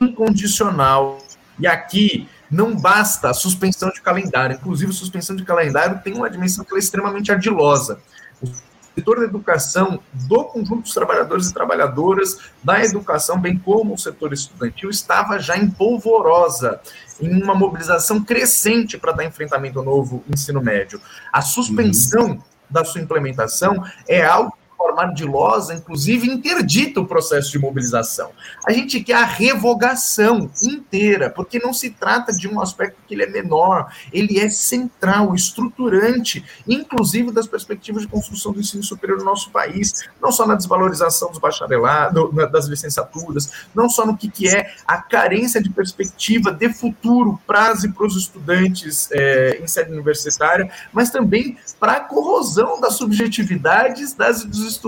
incondicional, 0.00 1.18
e 1.58 1.66
aqui 1.66 2.28
não 2.50 2.74
basta 2.74 3.30
a 3.30 3.34
suspensão 3.34 3.90
de 3.90 4.00
calendário, 4.00 4.56
inclusive 4.56 4.90
a 4.90 4.94
suspensão 4.94 5.36
de 5.36 5.44
calendário 5.44 6.00
tem 6.02 6.14
uma 6.14 6.30
dimensão 6.30 6.64
que 6.64 6.74
é 6.74 6.78
extremamente 6.78 7.30
ardilosa. 7.30 8.00
O 8.42 8.48
setor 8.94 9.18
da 9.18 9.24
educação, 9.24 10.00
do 10.12 10.44
conjunto 10.44 10.82
dos 10.82 10.94
trabalhadores 10.94 11.48
e 11.48 11.54
trabalhadoras 11.54 12.38
da 12.64 12.84
educação, 12.84 13.38
bem 13.38 13.56
como 13.56 13.94
o 13.94 13.98
setor 13.98 14.32
estudantil, 14.32 14.90
estava 14.90 15.38
já 15.38 15.56
em 15.56 15.70
polvorosa, 15.70 16.80
em 17.20 17.42
uma 17.42 17.54
mobilização 17.54 18.24
crescente 18.24 18.98
para 18.98 19.12
dar 19.12 19.24
enfrentamento 19.24 19.78
ao 19.78 19.84
novo 19.84 20.24
ensino 20.28 20.60
médio. 20.60 21.00
A 21.32 21.42
suspensão 21.42 22.30
uhum 22.30 22.42
da 22.70 22.84
sua 22.84 23.00
implementação 23.00 23.82
é 24.06 24.24
algo 24.24 24.57
ardilosa, 25.00 25.74
inclusive 25.74 26.28
interdita 26.28 27.00
o 27.00 27.06
processo 27.06 27.50
de 27.50 27.58
mobilização. 27.58 28.30
A 28.66 28.72
gente 28.72 29.00
quer 29.00 29.14
a 29.14 29.24
revogação 29.24 30.50
inteira, 30.62 31.30
porque 31.30 31.58
não 31.58 31.72
se 31.72 31.90
trata 31.90 32.32
de 32.32 32.48
um 32.48 32.60
aspecto 32.60 32.98
que 33.06 33.14
ele 33.14 33.24
é 33.24 33.30
menor, 33.30 33.92
ele 34.12 34.38
é 34.38 34.48
central, 34.48 35.34
estruturante, 35.34 36.44
inclusive 36.66 37.30
das 37.30 37.46
perspectivas 37.46 38.02
de 38.02 38.08
construção 38.08 38.52
do 38.52 38.60
ensino 38.60 38.82
superior 38.82 39.18
no 39.18 39.24
nosso 39.24 39.50
país, 39.50 40.08
não 40.20 40.32
só 40.32 40.46
na 40.46 40.54
desvalorização 40.54 41.30
dos 41.30 41.38
bacharelados, 41.38 42.34
das 42.50 42.66
licenciaturas, 42.66 43.52
não 43.74 43.88
só 43.88 44.06
no 44.06 44.16
que, 44.16 44.30
que 44.30 44.48
é 44.48 44.74
a 44.86 44.98
carência 44.98 45.62
de 45.62 45.70
perspectiva 45.70 46.52
de 46.52 46.72
futuro 46.72 47.38
e 47.84 47.88
para 47.88 48.06
os 48.06 48.16
estudantes 48.16 49.08
é, 49.12 49.60
em 49.62 49.66
sede 49.66 49.92
universitária, 49.92 50.70
mas 50.92 51.10
também 51.10 51.56
para 51.78 51.92
a 51.92 52.00
corrosão 52.00 52.80
das 52.80 52.94
subjetividades 52.94 54.14
das, 54.14 54.44
dos 54.44 54.60
estudantes 54.60 54.87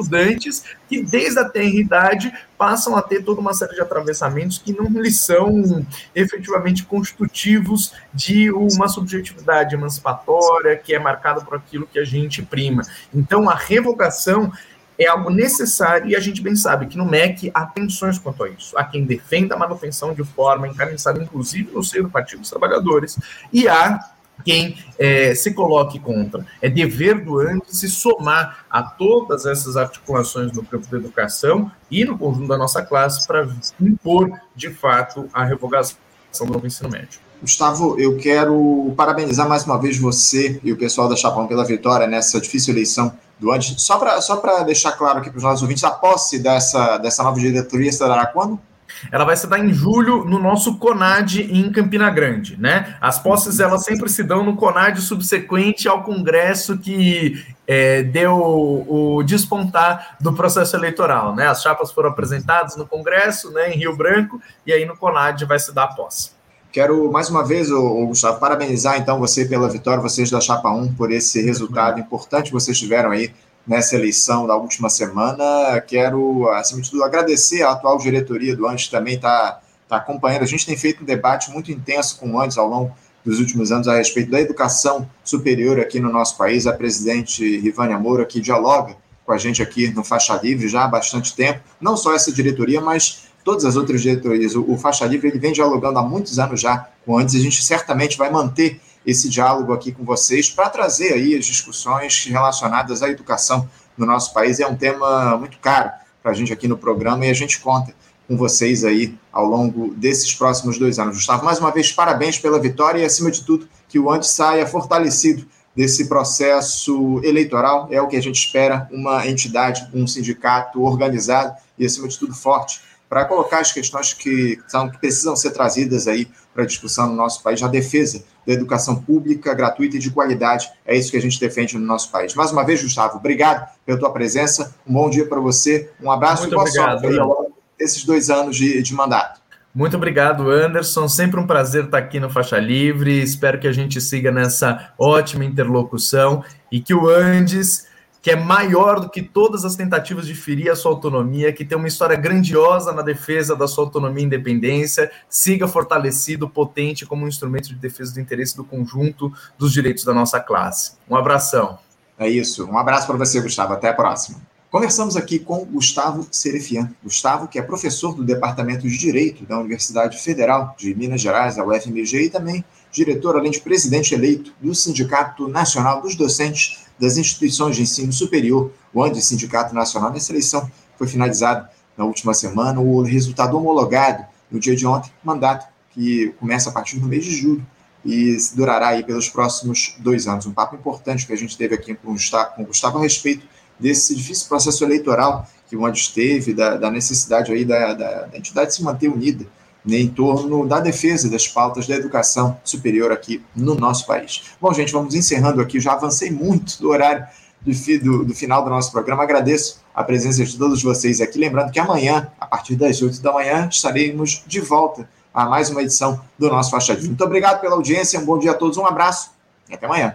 que, 0.88 1.02
desde 1.02 1.38
a 1.38 1.48
tenridade, 1.48 2.32
passam 2.56 2.96
a 2.96 3.02
ter 3.02 3.22
toda 3.24 3.40
uma 3.40 3.54
série 3.54 3.74
de 3.74 3.80
atravessamentos 3.80 4.58
que 4.58 4.72
não 4.72 4.88
lhes 5.00 5.20
são 5.20 5.84
efetivamente 6.14 6.84
constitutivos 6.84 7.92
de 8.12 8.50
uma 8.50 8.88
subjetividade 8.88 9.74
emancipatória 9.74 10.76
que 10.76 10.94
é 10.94 10.98
marcada 10.98 11.40
por 11.40 11.56
aquilo 11.56 11.86
que 11.86 11.98
a 11.98 12.04
gente 12.04 12.42
prima. 12.42 12.82
Então, 13.14 13.48
a 13.48 13.54
revogação 13.54 14.52
é 15.00 15.06
algo 15.06 15.30
necessário 15.30 16.10
e 16.10 16.14
a 16.14 16.20
gente 16.20 16.42
bem 16.42 16.54
sabe 16.54 16.86
que 16.86 16.98
no 16.98 17.06
MEC 17.06 17.50
há 17.54 17.64
tensões 17.64 18.18
quanto 18.18 18.44
a 18.44 18.50
isso. 18.50 18.76
Há 18.76 18.84
quem 18.84 19.06
defenda 19.06 19.54
a 19.54 19.58
manutenção 19.58 20.12
de 20.12 20.22
forma 20.22 20.68
encaminhada, 20.68 21.22
inclusive 21.22 21.72
no 21.72 21.82
seio 21.82 22.04
do 22.04 22.10
Partido 22.10 22.40
dos 22.40 22.50
Trabalhadores, 22.50 23.18
e 23.50 23.66
há 23.66 23.98
quem 24.44 24.76
é, 24.98 25.34
se 25.34 25.52
coloque 25.52 25.98
contra. 25.98 26.44
É 26.60 26.68
dever 26.68 27.24
do 27.24 27.38
antes 27.38 27.78
se 27.78 27.88
somar 27.88 28.64
a 28.70 28.82
todas 28.82 29.46
essas 29.46 29.76
articulações 29.76 30.52
no 30.52 30.64
campo 30.64 30.86
da 30.88 30.96
educação 30.96 31.70
e 31.90 32.04
no 32.04 32.16
conjunto 32.18 32.48
da 32.48 32.58
nossa 32.58 32.82
classe 32.82 33.26
para 33.26 33.48
impor, 33.80 34.30
de 34.54 34.70
fato, 34.70 35.28
a 35.32 35.44
revogação 35.44 35.96
do 36.40 36.52
novo 36.52 36.66
ensino 36.66 36.88
médio. 36.88 37.20
Gustavo, 37.40 37.98
eu 37.98 38.18
quero 38.18 38.92
parabenizar 38.96 39.48
mais 39.48 39.64
uma 39.64 39.80
vez 39.80 39.96
você 39.96 40.60
e 40.62 40.72
o 40.72 40.76
pessoal 40.76 41.08
da 41.08 41.16
Chapão 41.16 41.46
pela 41.46 41.64
vitória 41.64 42.06
nessa 42.06 42.38
difícil 42.38 42.74
eleição 42.74 43.16
do 43.38 43.50
Andes. 43.50 43.80
Só 43.80 43.98
para 43.98 44.20
só 44.20 44.62
deixar 44.62 44.92
claro 44.92 45.18
aqui 45.18 45.30
para 45.30 45.38
os 45.38 45.42
nossos 45.42 45.62
ouvintes, 45.62 45.82
a 45.82 45.90
posse 45.90 46.38
dessa, 46.38 46.98
dessa 46.98 47.22
nova 47.22 47.40
diretoria 47.40 47.90
se 47.90 47.98
dará 47.98 48.26
quando? 48.26 48.60
Ela 49.10 49.24
vai 49.24 49.36
se 49.36 49.46
dar 49.46 49.58
em 49.58 49.72
julho 49.72 50.24
no 50.24 50.38
nosso 50.38 50.78
CONAD 50.78 51.42
em 51.42 51.70
Campina 51.70 52.10
Grande, 52.10 52.56
né? 52.60 52.96
As 53.00 53.18
posses 53.18 53.60
elas 53.60 53.84
sempre 53.84 54.08
se 54.08 54.22
dão 54.22 54.44
no 54.44 54.56
CONAD 54.56 55.00
subsequente 55.00 55.88
ao 55.88 56.02
congresso 56.02 56.78
que 56.78 57.44
é, 57.66 58.02
deu 58.02 58.34
o 58.36 59.22
despontar 59.22 60.16
do 60.20 60.32
processo 60.32 60.74
eleitoral, 60.76 61.34
né? 61.34 61.46
As 61.46 61.62
chapas 61.62 61.92
foram 61.92 62.10
apresentadas 62.10 62.76
no 62.76 62.86
congresso, 62.86 63.52
né, 63.52 63.72
em 63.72 63.78
Rio 63.78 63.96
Branco, 63.96 64.40
e 64.66 64.72
aí 64.72 64.84
no 64.84 64.96
CONAD 64.96 65.44
vai 65.44 65.58
se 65.58 65.72
dar 65.72 65.84
a 65.84 65.88
posse. 65.88 66.32
Quero 66.72 67.10
mais 67.10 67.28
uma 67.28 67.44
vez, 67.44 67.68
Gustavo, 67.68 68.38
parabenizar 68.38 68.96
então 68.96 69.18
você 69.18 69.44
pela 69.44 69.68
vitória, 69.68 70.00
vocês 70.00 70.30
da 70.30 70.40
Chapa 70.40 70.70
1, 70.70 70.94
por 70.94 71.10
esse 71.10 71.42
resultado 71.42 71.98
importante 71.98 72.46
que 72.46 72.52
vocês 72.52 72.78
tiveram 72.78 73.10
aí 73.10 73.32
nessa 73.66 73.96
eleição 73.96 74.46
da 74.46 74.56
última 74.56 74.88
semana. 74.88 75.80
Quero, 75.80 76.48
acima 76.50 76.80
de 76.80 76.90
tudo, 76.90 77.04
agradecer 77.04 77.62
a 77.62 77.72
atual 77.72 77.98
diretoria 77.98 78.56
do 78.56 78.66
Antes 78.66 78.88
também 78.88 79.14
está 79.14 79.60
tá 79.88 79.96
acompanhando. 79.96 80.42
A 80.42 80.46
gente 80.46 80.66
tem 80.66 80.76
feito 80.76 81.02
um 81.02 81.06
debate 81.06 81.50
muito 81.50 81.70
intenso 81.70 82.18
com 82.18 82.32
o 82.32 82.40
Antes 82.40 82.58
ao 82.58 82.68
longo 82.68 82.92
dos 83.24 83.38
últimos 83.38 83.70
anos 83.70 83.86
a 83.86 83.96
respeito 83.96 84.30
da 84.30 84.40
educação 84.40 85.08
superior 85.22 85.78
aqui 85.78 86.00
no 86.00 86.10
nosso 86.10 86.36
país. 86.36 86.66
A 86.66 86.72
presidente 86.72 87.58
Rivânia 87.58 87.98
Moura, 87.98 88.24
que 88.24 88.40
dialoga 88.40 88.96
com 89.24 89.32
a 89.32 89.38
gente 89.38 89.62
aqui 89.62 89.90
no 89.90 90.02
Faixa 90.02 90.34
Livre 90.42 90.68
já 90.68 90.84
há 90.84 90.88
bastante 90.88 91.36
tempo, 91.36 91.60
não 91.80 91.96
só 91.96 92.14
essa 92.14 92.32
diretoria, 92.32 92.80
mas 92.80 93.28
todas 93.44 93.64
as 93.64 93.76
outras 93.76 94.02
diretorias. 94.02 94.54
O, 94.54 94.72
o 94.72 94.76
Faixa 94.76 95.06
Livre 95.06 95.28
ele 95.28 95.38
vem 95.38 95.52
dialogando 95.52 95.98
há 95.98 96.02
muitos 96.02 96.38
anos 96.38 96.60
já 96.60 96.88
com 97.04 97.16
Antes, 97.16 97.34
e 97.34 97.38
a 97.38 97.40
gente 97.40 97.62
certamente 97.62 98.16
vai 98.18 98.30
manter 98.30 98.80
esse 99.06 99.28
diálogo 99.28 99.72
aqui 99.72 99.92
com 99.92 100.04
vocês 100.04 100.50
para 100.50 100.68
trazer 100.68 101.14
aí 101.14 101.34
as 101.34 101.46
discussões 101.46 102.24
relacionadas 102.26 103.02
à 103.02 103.08
educação 103.08 103.68
no 103.96 104.06
nosso 104.06 104.32
país. 104.32 104.60
É 104.60 104.66
um 104.66 104.76
tema 104.76 105.36
muito 105.36 105.58
caro 105.58 105.90
para 106.22 106.32
a 106.32 106.34
gente 106.34 106.52
aqui 106.52 106.68
no 106.68 106.76
programa 106.76 107.26
e 107.26 107.30
a 107.30 107.34
gente 107.34 107.60
conta 107.60 107.94
com 108.28 108.36
vocês 108.36 108.84
aí 108.84 109.18
ao 109.32 109.44
longo 109.44 109.92
desses 109.94 110.32
próximos 110.34 110.78
dois 110.78 110.98
anos. 110.98 111.16
Gustavo, 111.16 111.44
mais 111.44 111.58
uma 111.58 111.72
vez, 111.72 111.90
parabéns 111.90 112.38
pela 112.38 112.60
vitória 112.60 113.00
e, 113.00 113.04
acima 113.04 113.30
de 113.30 113.42
tudo, 113.44 113.68
que 113.88 113.98
o 113.98 114.10
Antes 114.10 114.30
saia 114.30 114.66
fortalecido 114.66 115.44
desse 115.74 116.08
processo 116.08 117.20
eleitoral. 117.24 117.88
É 117.90 118.00
o 118.00 118.06
que 118.06 118.16
a 118.16 118.22
gente 118.22 118.36
espera, 118.36 118.88
uma 118.92 119.26
entidade, 119.26 119.88
um 119.92 120.06
sindicato 120.06 120.82
organizado 120.82 121.56
e, 121.76 121.84
acima 121.84 122.06
de 122.06 122.18
tudo, 122.18 122.34
forte 122.34 122.80
para 123.10 123.24
colocar 123.24 123.58
as 123.58 123.72
questões 123.72 124.14
que, 124.14 124.60
são, 124.68 124.88
que 124.88 124.98
precisam 124.98 125.34
ser 125.34 125.50
trazidas 125.50 126.06
aí 126.06 126.28
para 126.54 126.64
discussão 126.64 127.08
no 127.08 127.16
nosso 127.16 127.42
país, 127.42 127.60
a 127.60 127.66
defesa 127.66 128.22
da 128.50 128.54
educação 128.54 128.96
pública, 128.96 129.54
gratuita 129.54 129.96
e 129.96 130.00
de 130.00 130.10
qualidade. 130.10 130.68
É 130.84 130.96
isso 130.96 131.10
que 131.10 131.16
a 131.16 131.20
gente 131.20 131.38
defende 131.38 131.78
no 131.78 131.86
nosso 131.86 132.10
país. 132.10 132.34
Mais 132.34 132.50
uma 132.50 132.64
vez, 132.64 132.82
Gustavo, 132.82 133.18
obrigado 133.18 133.68
pela 133.86 133.98
tua 133.98 134.12
presença. 134.12 134.74
Um 134.86 134.94
bom 134.94 135.08
dia 135.08 135.26
para 135.26 135.38
você. 135.40 135.90
Um 136.02 136.10
abraço 136.10 136.42
Muito 136.42 136.52
e 136.52 136.56
boa 136.56 136.66
obrigado, 136.68 137.00
sorte 137.00 137.20
aí 137.20 137.50
esses 137.78 138.04
dois 138.04 138.28
anos 138.28 138.56
de, 138.56 138.82
de 138.82 138.94
mandato. 138.94 139.40
Muito 139.74 139.96
obrigado, 139.96 140.50
Anderson. 140.50 141.08
Sempre 141.08 141.38
um 141.38 141.46
prazer 141.46 141.84
estar 141.84 141.98
aqui 141.98 142.18
no 142.18 142.28
Faixa 142.28 142.58
Livre. 142.58 143.22
Espero 143.22 143.58
que 143.58 143.68
a 143.68 143.72
gente 143.72 144.00
siga 144.00 144.30
nessa 144.30 144.92
ótima 144.98 145.44
interlocução 145.44 146.44
e 146.70 146.80
que 146.80 146.92
o 146.92 147.08
Andes 147.08 147.86
que 148.22 148.30
é 148.30 148.36
maior 148.36 149.00
do 149.00 149.08
que 149.08 149.22
todas 149.22 149.64
as 149.64 149.76
tentativas 149.76 150.26
de 150.26 150.34
ferir 150.34 150.70
a 150.70 150.76
sua 150.76 150.92
autonomia, 150.92 151.52
que 151.52 151.64
tem 151.64 151.76
uma 151.76 151.88
história 151.88 152.16
grandiosa 152.16 152.92
na 152.92 153.02
defesa 153.02 153.56
da 153.56 153.66
sua 153.66 153.84
autonomia 153.84 154.22
e 154.22 154.26
independência, 154.26 155.10
siga 155.28 155.66
fortalecido, 155.66 156.48
potente 156.48 157.06
como 157.06 157.24
um 157.24 157.28
instrumento 157.28 157.68
de 157.68 157.76
defesa 157.76 158.14
do 158.14 158.20
interesse 158.20 158.56
do 158.56 158.64
conjunto 158.64 159.32
dos 159.56 159.72
direitos 159.72 160.04
da 160.04 160.12
nossa 160.12 160.38
classe. 160.40 160.92
Um 161.08 161.16
abração. 161.16 161.78
É 162.18 162.28
isso. 162.28 162.66
Um 162.66 162.76
abraço 162.76 163.06
para 163.06 163.16
você, 163.16 163.40
Gustavo. 163.40 163.72
Até 163.72 163.88
a 163.88 163.94
próxima. 163.94 164.38
Conversamos 164.70 165.16
aqui 165.16 165.40
com 165.40 165.64
Gustavo 165.64 166.28
Serefian. 166.30 166.94
Gustavo, 167.02 167.48
que 167.48 167.58
é 167.58 167.62
professor 167.62 168.14
do 168.14 168.22
Departamento 168.22 168.88
de 168.88 168.96
Direito 168.96 169.44
da 169.44 169.58
Universidade 169.58 170.16
Federal 170.18 170.76
de 170.78 170.94
Minas 170.94 171.20
Gerais, 171.20 171.58
a 171.58 171.64
UFMG, 171.64 172.26
e 172.26 172.30
também 172.30 172.64
diretor, 172.92 173.36
além 173.36 173.50
de 173.50 173.60
presidente 173.60 174.14
eleito 174.14 174.54
do 174.60 174.72
Sindicato 174.72 175.48
Nacional 175.48 176.00
dos 176.00 176.14
Docentes 176.14 176.84
das 177.00 177.16
Instituições 177.16 177.74
de 177.74 177.82
Ensino 177.82 178.12
Superior, 178.12 178.70
o 178.94 179.02
ANDE 179.02 179.20
Sindicato 179.20 179.74
Nacional. 179.74 180.12
Nessa 180.12 180.30
eleição 180.30 180.70
foi 180.96 181.08
finalizado 181.08 181.68
na 181.98 182.04
última 182.04 182.32
semana 182.32 182.78
o 182.78 183.02
resultado 183.02 183.56
homologado 183.56 184.24
no 184.48 184.60
dia 184.60 184.76
de 184.76 184.86
ontem, 184.86 185.10
mandato 185.24 185.66
que 185.90 186.32
começa 186.38 186.70
a 186.70 186.72
partir 186.72 187.00
do 187.00 187.08
mês 187.08 187.24
de 187.24 187.34
julho 187.34 187.66
e 188.04 188.36
durará 188.54 188.88
aí 188.88 189.02
pelos 189.02 189.28
próximos 189.28 189.96
dois 189.98 190.28
anos. 190.28 190.46
Um 190.46 190.52
papo 190.52 190.76
importante 190.76 191.26
que 191.26 191.32
a 191.32 191.36
gente 191.36 191.56
teve 191.56 191.74
aqui 191.74 191.92
com 191.92 192.14
com 192.14 192.62
o 192.62 192.66
Gustavo 192.66 192.98
a 192.98 193.02
respeito 193.02 193.44
desse 193.80 194.14
difícil 194.14 194.48
processo 194.48 194.84
eleitoral 194.84 195.48
que 195.68 195.76
o 195.76 195.86
ANDES 195.86 196.08
teve, 196.08 196.52
da, 196.52 196.76
da 196.76 196.90
necessidade 196.90 197.52
aí 197.52 197.64
da, 197.64 197.94
da, 197.94 198.22
da 198.22 198.38
entidade 198.38 198.74
se 198.74 198.82
manter 198.82 199.08
unida 199.08 199.46
né, 199.84 199.98
em 199.98 200.08
torno 200.08 200.66
da 200.66 200.80
defesa 200.80 201.30
das 201.30 201.48
pautas 201.48 201.86
da 201.86 201.94
educação 201.94 202.58
superior 202.64 203.12
aqui 203.12 203.42
no 203.54 203.74
nosso 203.74 204.06
país. 204.06 204.42
Bom, 204.60 204.72
gente, 204.72 204.92
vamos 204.92 205.14
encerrando 205.14 205.60
aqui. 205.60 205.80
Já 205.80 205.92
avancei 205.92 206.30
muito 206.30 206.80
do 206.80 206.90
horário 206.90 207.26
do, 207.60 207.72
do, 208.00 208.24
do, 208.26 208.34
final 208.34 208.64
do 208.64 208.70
nosso 208.70 208.90
programa. 208.92 209.22
Agradeço 209.22 209.80
a 209.94 210.02
presença 210.02 210.44
de 210.44 210.56
todos 210.56 210.82
vocês 210.82 211.20
aqui. 211.20 211.38
Lembrando 211.38 211.70
que 211.70 211.78
amanhã, 211.78 212.28
a 212.38 212.46
partir 212.46 212.76
das 212.76 213.00
8 213.00 213.20
da 213.20 213.32
manhã, 213.32 213.68
estaremos 213.70 214.42
de 214.46 214.60
volta 214.60 215.08
a 215.32 215.46
mais 215.46 215.70
uma 215.70 215.82
edição 215.82 216.20
do 216.38 216.48
nosso 216.48 216.70
Faixa. 216.70 216.94
Muito 216.94 217.22
obrigado 217.24 217.60
pela 217.60 217.76
audiência, 217.76 218.18
um 218.18 218.24
bom 218.24 218.38
dia 218.38 218.50
a 218.50 218.54
todos, 218.54 218.76
um 218.76 218.86
abraço 218.86 219.30
e 219.68 219.74
até 219.74 219.86
amanhã. 219.86 220.14